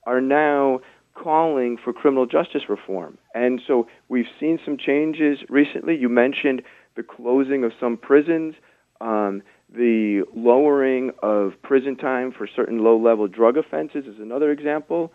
are 0.05 0.21
now 0.21 0.79
calling 1.13 1.77
for 1.81 1.93
criminal 1.93 2.25
justice 2.25 2.63
reform. 2.67 3.17
And 3.33 3.61
so 3.65 3.87
we've 4.09 4.27
seen 4.39 4.59
some 4.65 4.77
changes 4.77 5.39
recently. 5.49 5.95
You 5.95 6.09
mentioned 6.09 6.61
the 6.95 7.03
closing 7.03 7.63
of 7.63 7.71
some 7.79 7.97
prisons, 7.97 8.55
um, 9.01 9.41
the 9.73 10.23
lowering 10.35 11.11
of 11.23 11.53
prison 11.63 11.95
time 11.95 12.31
for 12.31 12.47
certain 12.47 12.83
low 12.83 12.97
level 12.97 13.27
drug 13.27 13.57
offenses 13.57 14.05
is 14.05 14.19
another 14.19 14.51
example. 14.51 15.11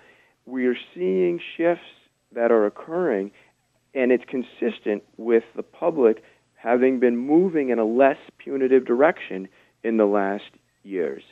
We 0.47 0.67
are 0.67 0.77
seeing 0.95 1.41
shifts 1.57 1.85
that 2.33 2.51
are 2.51 2.67
occurring, 2.67 3.31
and 3.95 4.11
it's 4.11 4.25
consistent 4.25 5.03
with 5.17 5.45
the 5.55 5.63
public 5.63 6.23
having 6.55 6.99
been 7.01 7.17
moving 7.17 7.71
in 7.71 7.79
a 7.79 7.85
less 7.85 8.19
punitive 8.39 8.85
direction 8.85 9.49
in 9.83 9.97
the 9.97 10.07
last 10.07 10.51
years. 10.83 11.23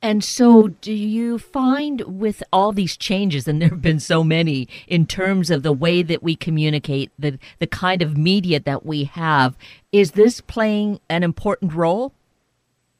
And 0.00 0.22
so, 0.22 0.68
do 0.68 0.92
you 0.92 1.38
find 1.38 2.02
with 2.02 2.42
all 2.52 2.70
these 2.70 2.96
changes, 2.96 3.48
and 3.48 3.60
there 3.60 3.70
have 3.70 3.82
been 3.82 3.98
so 3.98 4.22
many 4.22 4.68
in 4.86 5.06
terms 5.06 5.50
of 5.50 5.64
the 5.64 5.72
way 5.72 6.02
that 6.02 6.22
we 6.22 6.36
communicate, 6.36 7.10
the, 7.18 7.36
the 7.58 7.66
kind 7.66 8.00
of 8.00 8.16
media 8.16 8.60
that 8.60 8.86
we 8.86 9.04
have, 9.04 9.56
is 9.90 10.12
this 10.12 10.40
playing 10.40 11.00
an 11.08 11.24
important 11.24 11.74
role? 11.74 12.12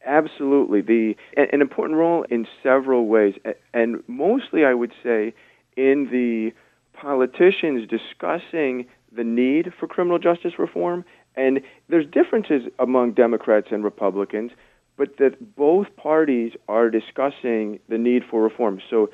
Absolutely. 0.05 0.81
The, 0.81 1.15
an 1.37 1.61
important 1.61 1.99
role 1.99 2.25
in 2.31 2.49
several 2.65 3.07
ways. 3.07 3.35
And 3.73 4.03
mostly, 4.09 4.65
I 4.65 4.75
would 4.75 4.93
say, 5.03 5.35
in 5.77 6.09
the 6.11 6.53
politicians 7.01 7.89
discussing 7.89 8.87
the 9.13 9.25
need 9.25 9.73
for 9.79 9.87
criminal 9.87 10.19
justice 10.19 10.59
reform. 10.59 11.05
And 11.39 11.61
there's 11.89 12.07
differences 12.07 12.63
among 12.79 13.13
Democrats 13.13 13.69
and 13.71 13.83
Republicans 13.83 14.51
but 14.99 15.17
that 15.19 15.57
both 15.57 15.87
parties 15.97 16.53
are 16.69 16.91
discussing 16.91 17.79
the 17.89 17.97
need 17.97 18.25
for 18.29 18.43
reform. 18.43 18.83
So, 18.91 19.09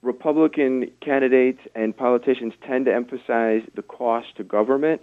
Republican 0.00 0.90
candidates 1.00 1.60
and 1.74 1.96
politicians 1.96 2.54
tend 2.66 2.86
to 2.86 2.94
emphasize 2.94 3.62
the 3.74 3.82
cost 3.82 4.28
to 4.36 4.44
government, 4.44 5.02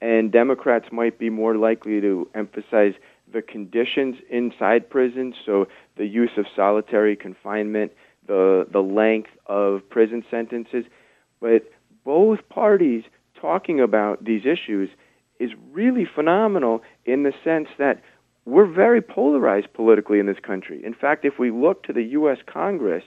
and 0.00 0.32
Democrats 0.32 0.86
might 0.92 1.18
be 1.18 1.30
more 1.30 1.56
likely 1.56 2.00
to 2.00 2.28
emphasize 2.34 2.94
the 3.30 3.42
conditions 3.42 4.16
inside 4.30 4.88
prisons, 4.88 5.34
so 5.44 5.66
the 5.96 6.06
use 6.06 6.30
of 6.36 6.46
solitary 6.54 7.16
confinement, 7.16 7.92
the 8.26 8.66
the 8.70 8.82
length 8.82 9.30
of 9.46 9.88
prison 9.90 10.24
sentences. 10.30 10.84
But 11.40 11.70
both 12.04 12.48
parties 12.48 13.02
talking 13.38 13.80
about 13.80 14.24
these 14.24 14.46
issues 14.46 14.88
is 15.38 15.50
really 15.72 16.06
phenomenal 16.12 16.82
in 17.04 17.22
the 17.22 17.32
sense 17.44 17.68
that 17.78 18.02
we're 18.44 18.66
very 18.72 19.02
polarized 19.02 19.72
politically 19.74 20.18
in 20.18 20.26
this 20.26 20.38
country. 20.42 20.80
In 20.84 20.94
fact, 20.94 21.24
if 21.24 21.38
we 21.38 21.50
look 21.50 21.82
to 21.84 21.92
the 21.92 22.02
U.S. 22.02 22.38
Congress, 22.46 23.02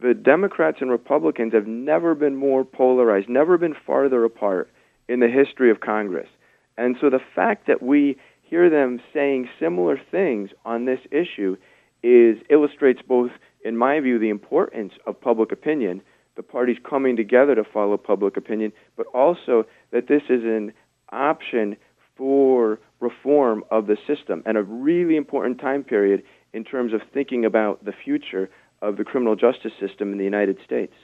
the 0.00 0.14
Democrats 0.14 0.78
and 0.80 0.90
Republicans 0.90 1.54
have 1.54 1.66
never 1.66 2.14
been 2.14 2.36
more 2.36 2.64
polarized, 2.64 3.28
never 3.28 3.56
been 3.56 3.74
farther 3.86 4.24
apart 4.24 4.70
in 5.08 5.20
the 5.20 5.28
history 5.28 5.70
of 5.70 5.80
Congress. 5.80 6.28
And 6.76 6.96
so 7.00 7.08
the 7.08 7.20
fact 7.34 7.66
that 7.66 7.82
we 7.82 8.18
hear 8.42 8.68
them 8.68 9.00
saying 9.14 9.48
similar 9.58 9.98
things 10.10 10.50
on 10.64 10.84
this 10.84 11.00
issue 11.10 11.56
is 12.02 12.36
illustrates 12.50 13.00
both, 13.06 13.30
in 13.64 13.76
my 13.76 13.98
view, 14.00 14.18
the 14.18 14.28
importance 14.28 14.92
of 15.06 15.20
public 15.20 15.50
opinion, 15.50 16.02
the 16.36 16.42
parties 16.42 16.76
coming 16.88 17.16
together 17.16 17.54
to 17.54 17.64
follow 17.64 17.96
public 17.96 18.36
opinion, 18.36 18.72
but 18.96 19.06
also 19.14 19.64
that 19.90 20.06
this 20.06 20.22
is 20.28 20.44
an 20.44 20.72
option 21.12 21.76
for 22.16 22.78
reform 23.00 23.62
of 23.70 23.86
the 23.86 23.96
system 24.06 24.42
and 24.46 24.56
a 24.56 24.62
really 24.62 25.16
important 25.16 25.60
time 25.60 25.84
period 25.84 26.22
in 26.52 26.64
terms 26.64 26.92
of 26.92 27.02
thinking 27.12 27.44
about 27.44 27.84
the 27.84 27.92
future 27.92 28.48
of 28.82 28.96
the 28.96 29.04
criminal 29.04 29.36
justice 29.36 29.72
system 29.78 30.12
in 30.12 30.18
the 30.18 30.24
United 30.24 30.58
States. 30.64 30.94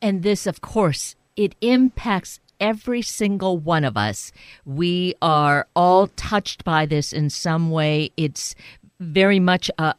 And 0.00 0.22
this, 0.22 0.46
of 0.46 0.60
course, 0.60 1.16
it 1.36 1.54
impacts 1.60 2.40
every 2.60 3.02
single 3.02 3.58
one 3.58 3.84
of 3.84 3.96
us. 3.96 4.32
We 4.64 5.14
are 5.20 5.66
all 5.76 6.08
touched 6.08 6.64
by 6.64 6.86
this 6.86 7.12
in 7.12 7.30
some 7.30 7.70
way. 7.70 8.10
It's 8.16 8.54
very 8.98 9.40
much 9.40 9.70
a, 9.78 9.94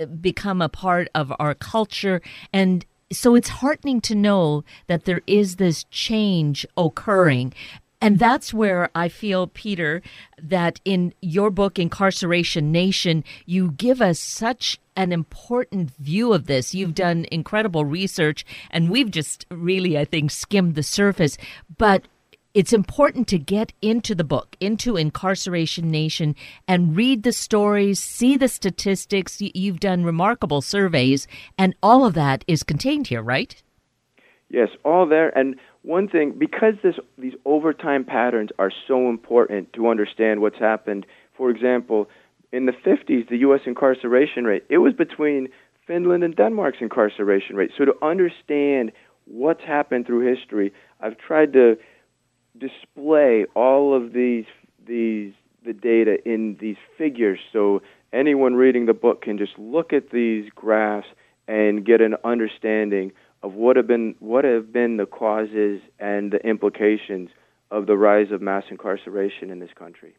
a, 0.00 0.06
become 0.06 0.60
a 0.60 0.68
part 0.68 1.08
of 1.14 1.32
our 1.38 1.54
culture. 1.54 2.20
And 2.52 2.84
so 3.12 3.34
it's 3.34 3.48
heartening 3.48 4.00
to 4.02 4.14
know 4.14 4.64
that 4.86 5.04
there 5.04 5.20
is 5.26 5.56
this 5.56 5.84
change 5.84 6.66
occurring. 6.76 7.52
And 8.02 8.18
that's 8.18 8.52
where 8.52 8.90
I 8.96 9.08
feel, 9.08 9.46
Peter, 9.46 10.02
that 10.42 10.80
in 10.84 11.14
your 11.22 11.50
book, 11.50 11.78
Incarceration 11.78 12.72
Nation, 12.72 13.22
you 13.46 13.70
give 13.70 14.02
us 14.02 14.18
such 14.18 14.80
an 14.96 15.12
important 15.12 15.92
view 15.98 16.32
of 16.32 16.46
this. 16.46 16.74
You've 16.74 16.90
mm-hmm. 16.90 17.20
done 17.20 17.26
incredible 17.30 17.84
research, 17.84 18.44
and 18.72 18.90
we've 18.90 19.10
just 19.10 19.46
really, 19.50 19.96
I 19.96 20.04
think, 20.04 20.32
skimmed 20.32 20.74
the 20.74 20.82
surface. 20.82 21.38
But 21.78 22.02
it's 22.54 22.72
important 22.72 23.28
to 23.28 23.38
get 23.38 23.72
into 23.80 24.16
the 24.16 24.24
book, 24.24 24.56
into 24.58 24.96
Incarceration 24.96 25.88
Nation, 25.88 26.34
and 26.66 26.96
read 26.96 27.22
the 27.22 27.32
stories, 27.32 28.00
see 28.00 28.36
the 28.36 28.48
statistics. 28.48 29.40
You've 29.40 29.80
done 29.80 30.04
remarkable 30.04 30.60
surveys, 30.60 31.28
and 31.56 31.74
all 31.82 32.04
of 32.04 32.14
that 32.14 32.44
is 32.48 32.64
contained 32.64 33.06
here, 33.06 33.22
right? 33.22 33.62
Yes, 34.50 34.68
all 34.84 35.06
there. 35.06 35.30
And 35.38 35.56
one 35.82 36.08
thing, 36.08 36.34
because 36.38 36.74
this, 36.82 36.96
these 37.18 37.34
overtime 37.44 38.04
patterns 38.04 38.50
are 38.58 38.70
so 38.86 39.08
important 39.08 39.72
to 39.72 39.88
understand 39.88 40.40
what's 40.40 40.58
happened, 40.58 41.06
for 41.36 41.50
example, 41.50 42.08
in 42.52 42.66
the 42.66 42.72
50s, 42.72 43.28
the 43.28 43.38
U.S. 43.38 43.60
incarceration 43.66 44.44
rate, 44.44 44.64
it 44.68 44.78
was 44.78 44.92
between 44.92 45.48
Finland 45.86 46.22
and 46.22 46.36
Denmark's 46.36 46.78
incarceration 46.80 47.56
rate. 47.56 47.70
So 47.76 47.84
to 47.84 47.94
understand 48.02 48.92
what's 49.24 49.62
happened 49.62 50.06
through 50.06 50.34
history, 50.34 50.72
I've 51.00 51.18
tried 51.18 51.52
to 51.54 51.76
display 52.58 53.46
all 53.54 53.94
of 53.94 54.12
these 54.12 54.44
these 54.86 55.32
the 55.64 55.72
data 55.72 56.16
in 56.28 56.56
these 56.60 56.76
figures 56.98 57.38
so 57.52 57.80
anyone 58.12 58.54
reading 58.54 58.86
the 58.86 58.92
book 58.92 59.22
can 59.22 59.38
just 59.38 59.58
look 59.58 59.92
at 59.92 60.10
these 60.10 60.50
graphs 60.54 61.06
and 61.48 61.84
get 61.86 62.00
an 62.00 62.16
understanding 62.24 63.12
of 63.42 63.54
what 63.54 63.76
have 63.76 63.86
been 63.86 64.14
what 64.20 64.44
have 64.44 64.72
been 64.72 64.96
the 64.96 65.06
causes 65.06 65.80
and 65.98 66.32
the 66.32 66.38
implications 66.46 67.30
of 67.70 67.86
the 67.86 67.96
rise 67.96 68.30
of 68.30 68.40
mass 68.40 68.64
incarceration 68.70 69.50
in 69.50 69.58
this 69.58 69.72
country. 69.74 70.14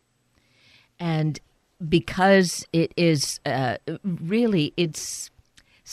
And 1.00 1.40
because 1.88 2.66
it 2.74 2.94
is 2.98 3.40
uh, 3.46 3.78
really 4.04 4.74
it's 4.78 5.30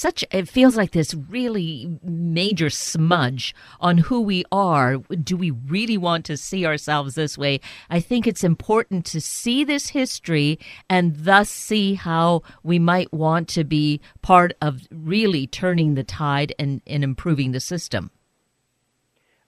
such 0.01 0.25
it 0.31 0.49
feels 0.49 0.79
like 0.79 0.93
this 0.93 1.13
really 1.15 1.99
major 2.03 2.71
smudge 2.71 3.55
on 3.81 3.99
who 3.99 4.19
we 4.23 4.45
are. 4.51 4.97
Do 4.97 5.37
we 5.37 5.51
really 5.51 5.99
want 5.99 6.25
to 6.25 6.39
see 6.39 6.65
ourselves 6.65 7.15
this 7.15 7.37
way? 7.37 7.61
I 7.91 8.01
think 8.01 8.27
it's 8.27 8.43
important 8.43 9.05
to 9.07 9.21
see 9.21 9.63
this 9.63 9.91
history 9.91 10.59
and 10.89 11.15
thus 11.15 11.51
see 11.51 11.95
how 11.95 12.43
we 12.63 12.79
might 12.79 13.13
want 13.13 13.47
to 13.49 13.63
be 13.63 14.01
part 14.23 14.55
of 14.63 14.81
really 14.91 15.47
turning 15.47 15.97
the 15.97 16.05
tide 16.05 16.55
and, 16.59 16.81
and 16.87 17.05
improving 17.05 17.53
the 17.53 17.61
system. 17.61 18.11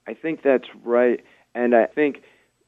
I 0.07 0.13
think 0.13 0.43
that's 0.43 0.69
right. 0.85 1.21
And 1.55 1.75
i 1.75 1.87
think 1.87 2.23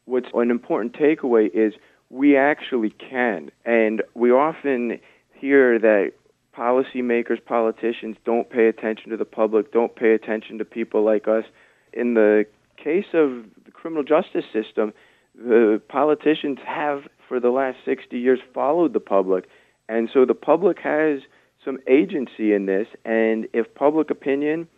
what's 0.07 0.29
an 0.33 0.51
important 0.51 0.94
takeaway 0.94 1.51
is 1.53 1.75
we 2.09 2.35
actually 2.35 2.90
can. 2.90 3.51
And 3.66 4.03
we 4.14 4.31
often 4.31 5.01
hear 5.35 5.79
that 5.79 6.12
policymakers, 6.57 7.45
politicians 7.45 8.17
don't 8.25 8.49
pay 8.51 8.69
attention 8.69 9.11
to 9.11 9.17
the 9.17 9.25
public, 9.25 9.73
don't 9.73 9.95
pay 9.95 10.12
attention 10.12 10.59
to 10.59 10.64
people 10.64 11.05
like 11.05 11.27
us. 11.29 11.45
In 11.93 12.14
the 12.14 12.47
case 12.83 13.07
of 13.12 13.45
the 13.64 13.71
criminal 13.73 14.05
justice 14.05 14.45
system, 14.53 14.93
the 15.35 15.81
politicians 15.88 16.59
have, 16.67 17.03
for 17.29 17.40
the 17.40 17.51
last 17.51 17.79
60 17.85 18.19
years, 18.19 18.38
followed 18.53 18.93
the 18.93 19.01
public. 19.01 19.47
And 19.88 20.09
so 20.12 20.25
the 20.25 20.35
public 20.35 20.79
has 20.81 21.21
some 21.64 21.79
agency 21.88 22.53
in 22.53 22.67
this. 22.67 22.87
And 23.05 23.49
if 23.53 23.75
public 23.75 24.11
opinion 24.11 24.69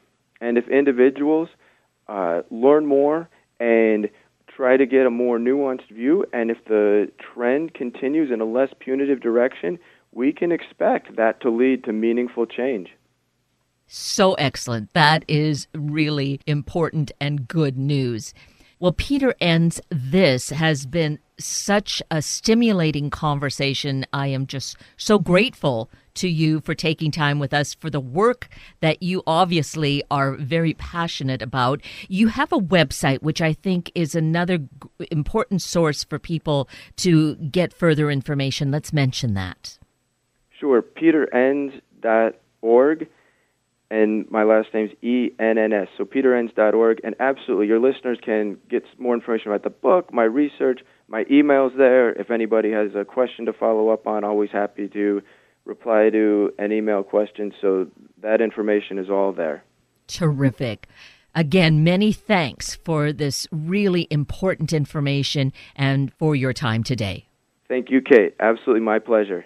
and 0.41 0.59
if 0.59 0.69
individuals 0.69 1.49
uh, 2.09 2.43
learn 2.51 2.87
more 2.87 3.29
and 3.61 4.09
try 4.55 4.77
to 4.77 4.87
get 4.87 5.07
a 5.07 5.11
more 5.11 5.39
nuanced 5.39 5.91
view, 5.91 6.25
and 6.33 6.51
if 6.51 6.59
the 6.67 7.11
trend 7.35 7.75
continues 7.75 8.31
in 8.31 8.41
a 8.41 8.45
less 8.45 8.71
punitive 8.79 9.21
direction, 9.21 9.79
we 10.13 10.33
can 10.33 10.53
expect 10.53 11.17
that 11.17 11.41
to 11.43 11.51
lead 11.51 11.85
to 11.85 11.93
meaningful 11.93 12.47
change. 12.47 12.91
So 13.87 14.35
excellent. 14.35 14.93
That 14.95 15.25
is 15.29 15.69
really 15.75 16.41
important 16.47 17.13
and 17.21 17.47
good 17.47 17.77
news. 17.79 18.35
Well, 18.79 18.93
Peter 18.93 19.35
Enns 19.41 19.81
this 19.89 20.51
has 20.51 20.85
been 20.85 21.19
such 21.39 22.03
a 22.11 22.21
stimulating 22.21 23.09
conversation. 23.11 24.05
I 24.13 24.27
am 24.29 24.47
just 24.47 24.77
so 24.97 25.19
grateful 25.19 25.91
to 26.15 26.29
you 26.29 26.61
for 26.61 26.75
taking 26.75 27.11
time 27.11 27.39
with 27.39 27.55
us 27.55 27.75
for 27.75 27.89
the 27.89 28.01
work 28.01 28.49
that 28.81 29.03
you 29.03 29.23
obviously 29.27 30.03
are 30.11 30.35
very 30.35 30.75
passionate 30.75 31.43
about. 31.43 31.81
You 32.09 32.29
have 32.29 32.53
a 32.53 32.59
website, 32.59 33.23
which 33.23 33.41
I 33.41 33.53
think 33.53 33.93
is 33.95 34.15
another 34.15 34.59
important 35.11 35.63
source 35.63 36.05
for 36.05 36.19
people 36.19 36.69
to 36.97 37.37
get 37.37 37.73
further 37.73 38.11
information. 38.11 38.71
Let's 38.71 38.93
mention 38.93 39.35
that. 39.35 39.79
Sure, 40.59 40.83
peterenns.org, 40.83 43.09
and 43.91 44.31
my 44.31 44.43
last 44.43 44.69
name's 44.75 44.91
E 45.03 45.31
N 45.39 45.59
N 45.59 45.73
S. 45.73 45.89
So 45.97 46.05
peterenns.org, 46.05 47.01
and 47.05 47.15
absolutely, 47.21 47.67
your 47.67 47.81
listeners 47.81 48.19
can 48.23 48.59
get 48.69 48.85
more 48.99 49.15
information 49.15 49.51
about 49.51 49.63
the 49.63 49.71
book, 49.71 50.13
my 50.13 50.25
research, 50.25 50.81
my 51.09 51.25
emails 51.25 51.77
there. 51.77 52.13
If 52.13 52.31
anybody 52.31 52.71
has 52.73 52.95
a 52.95 53.05
question 53.05 53.47
to 53.47 53.53
follow 53.53 53.91
up 53.91 54.07
on, 54.07 54.25
always 54.25 54.51
happy 54.51 54.89
to 54.89 55.23
reply 55.65 56.11
to 56.11 56.53
an 56.59 56.73
email 56.73 57.03
question. 57.03 57.53
So 57.61 57.89
that 58.23 58.41
information 58.41 58.99
is 58.99 59.11
all 59.11 59.33
there. 59.33 59.65
Terrific. 60.07 60.87
Again, 61.35 61.85
many 61.85 62.13
thanks 62.13 62.77
for 62.77 63.13
this 63.13 63.47
really 63.53 64.07
important 64.11 64.73
information 64.73 65.53
and 65.75 66.11
for 66.15 66.35
your 66.35 66.55
time 66.55 66.83
today. 66.83 67.29
Thank 67.69 67.91
you, 67.91 68.01
Kate. 68.01 68.35
Absolutely 68.41 68.81
my 68.81 69.01
pleasure. 69.01 69.45